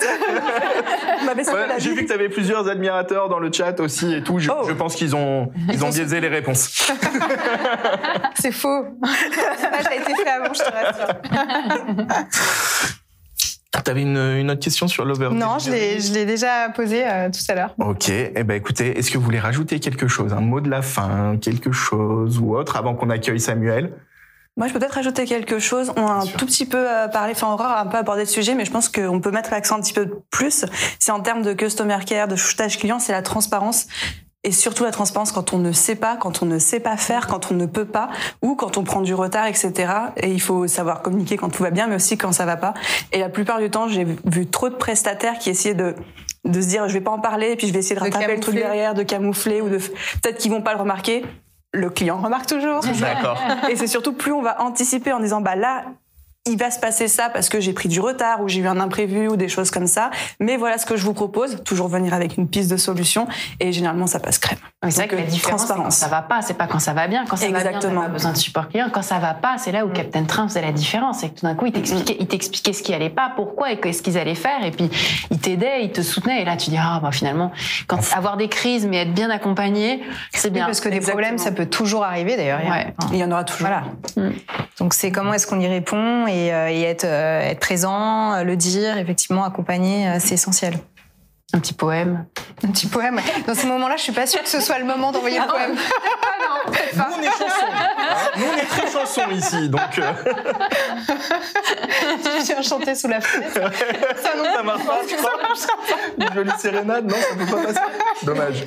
[1.22, 4.38] Ouais, J'ai vu que tu avais plusieurs admirateurs dans le chat aussi et tout.
[4.38, 4.64] Je, Oh.
[4.66, 6.90] je pense qu'ils ont, ils ont biaisé les réponses.
[8.34, 8.86] C'est faux.
[9.04, 11.14] Ça a été fait avant, je te rassure.
[13.84, 17.28] T'avais une, une autre question sur l'over Non, je l'ai, je l'ai déjà posé euh,
[17.30, 17.74] tout à l'heure.
[17.78, 20.82] Ok, eh ben écoutez, est-ce que vous voulez rajouter quelque chose, un mot de la
[20.82, 23.92] fin, quelque chose ou autre avant qu'on accueille Samuel?
[24.60, 25.90] Moi, je peux peut-être rajouter quelque chose.
[25.96, 26.84] On a un tout petit peu
[27.14, 29.50] parlé, enfin, Aurore a un peu abordé le sujet, mais je pense qu'on peut mettre
[29.52, 30.66] l'accent un petit peu plus.
[30.98, 33.86] C'est en termes de customer care, de chouchage client, c'est la transparence.
[34.44, 37.26] Et surtout la transparence quand on ne sait pas, quand on ne sait pas faire,
[37.26, 38.10] quand on ne peut pas,
[38.42, 39.94] ou quand on prend du retard, etc.
[40.18, 42.74] Et il faut savoir communiquer quand tout va bien, mais aussi quand ça va pas.
[43.12, 45.94] Et la plupart du temps, j'ai vu trop de prestataires qui essayaient de
[46.44, 48.34] de se dire je vais pas en parler, puis je vais essayer de De rattraper
[48.34, 51.24] le truc derrière, de camoufler, ou de peut-être qu'ils vont pas le remarquer.
[51.72, 52.80] Le client remarque toujours.
[53.00, 53.40] D'accord.
[53.68, 55.84] Et c'est surtout plus on va anticiper en disant bah là
[56.46, 58.80] il va se passer ça parce que j'ai pris du retard ou j'ai eu un
[58.80, 60.10] imprévu ou des choses comme ça.
[60.40, 61.62] Mais voilà ce que je vous propose.
[61.64, 63.28] Toujours venir avec une piste de solution
[63.60, 64.58] et généralement ça passe crème.
[64.84, 66.94] c'est vrai que la euh, différence, c'est quand ça va pas, c'est pas quand ça
[66.94, 67.26] va bien.
[67.28, 67.82] Quand ça Exactement.
[67.82, 68.88] va bien, pas besoin de support client.
[68.90, 69.92] Quand ça va pas, c'est là où Mm.
[69.92, 71.18] Captain Train faisait la différence.
[71.18, 73.78] C'est que tout d'un coup, il t'expliquait, il t'expliquait ce qui allait pas, pourquoi et
[73.78, 74.64] qu'est-ce qu'ils allaient faire.
[74.64, 74.88] Et puis,
[75.30, 76.40] il t'aidait, il te soutenait.
[76.42, 77.50] Et là, tu dis, ah, bah, finalement,
[77.86, 80.66] quand, avoir des crises, mais être bien accompagné, c'est Oui, bien.
[80.66, 81.22] parce que des Exactement.
[81.22, 82.60] problèmes, ça peut toujours arriver d'ailleurs.
[82.60, 82.94] Ouais.
[83.12, 83.66] Il y en aura toujours.
[83.68, 83.82] Voilà.
[84.16, 84.32] Mm.
[84.78, 88.42] Donc c'est comment est-ce qu'on y répond et, euh, et être, euh, être présent, euh,
[88.44, 90.78] le dire, effectivement, accompagner, c'est essentiel.
[91.52, 92.26] Un petit poème.
[92.64, 93.20] Un petit poème.
[93.46, 95.74] Dans ces moments-là, je suis pas sûre que ce soit le moment d'envoyer le poème.
[95.74, 97.44] Nous, on est chansons.
[97.44, 97.48] hein.
[97.48, 97.89] Nous, on est très
[99.00, 99.68] chansons ici.
[99.68, 100.12] Donc, euh,
[102.40, 103.72] Je viens chanter sous la fenêtre.
[104.22, 105.00] ça, non, ça marche pas.
[105.08, 105.32] tu crois
[106.18, 107.80] Une jolie sérénade, non, ça peut pas passer.
[108.24, 108.64] Dommage.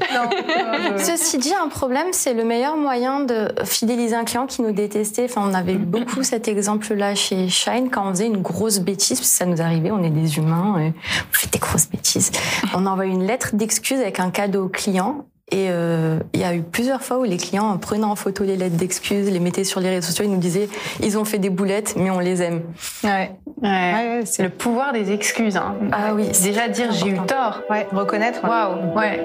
[0.97, 5.25] Ceci dit, un problème, c'est le meilleur moyen de fidéliser un client qui nous détestait.
[5.25, 9.19] Enfin, on avait eu beaucoup cet exemple-là chez Shine quand on faisait une grosse bêtise,
[9.19, 12.31] parce que ça nous arrivait, on est des humains, et on fait des grosses bêtises.
[12.73, 15.25] On envoie une lettre d'excuse avec un cadeau au client.
[15.51, 18.55] Et euh, il y a eu plusieurs fois où les clients prenaient en photo les
[18.55, 20.69] lettres d'excuses, les mettaient sur les réseaux sociaux, ils nous disaient
[21.01, 22.61] ils ont fait des boulettes, mais on les aime.
[23.03, 23.31] Ouais.
[23.61, 23.69] Ouais.
[23.69, 25.57] Ouais, c'est le pouvoir des excuses.
[25.57, 25.75] Hein.
[25.91, 27.61] Ah oui, Déjà dire j'ai eu tort.
[27.69, 28.41] Ouais, reconnaître.
[28.43, 29.21] Waouh, ouais.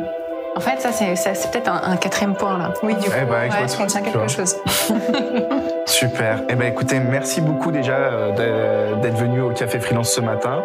[0.56, 2.74] En fait, ça, c'est, ça, c'est peut-être un, un quatrième point, là.
[2.82, 4.56] Oui, du coup, Eh ben, ouais, on tient quelque chose.
[5.86, 6.42] Super.
[6.48, 10.64] Eh ben, écoutez, merci beaucoup déjà euh, d'être venu au Café Freelance ce matin.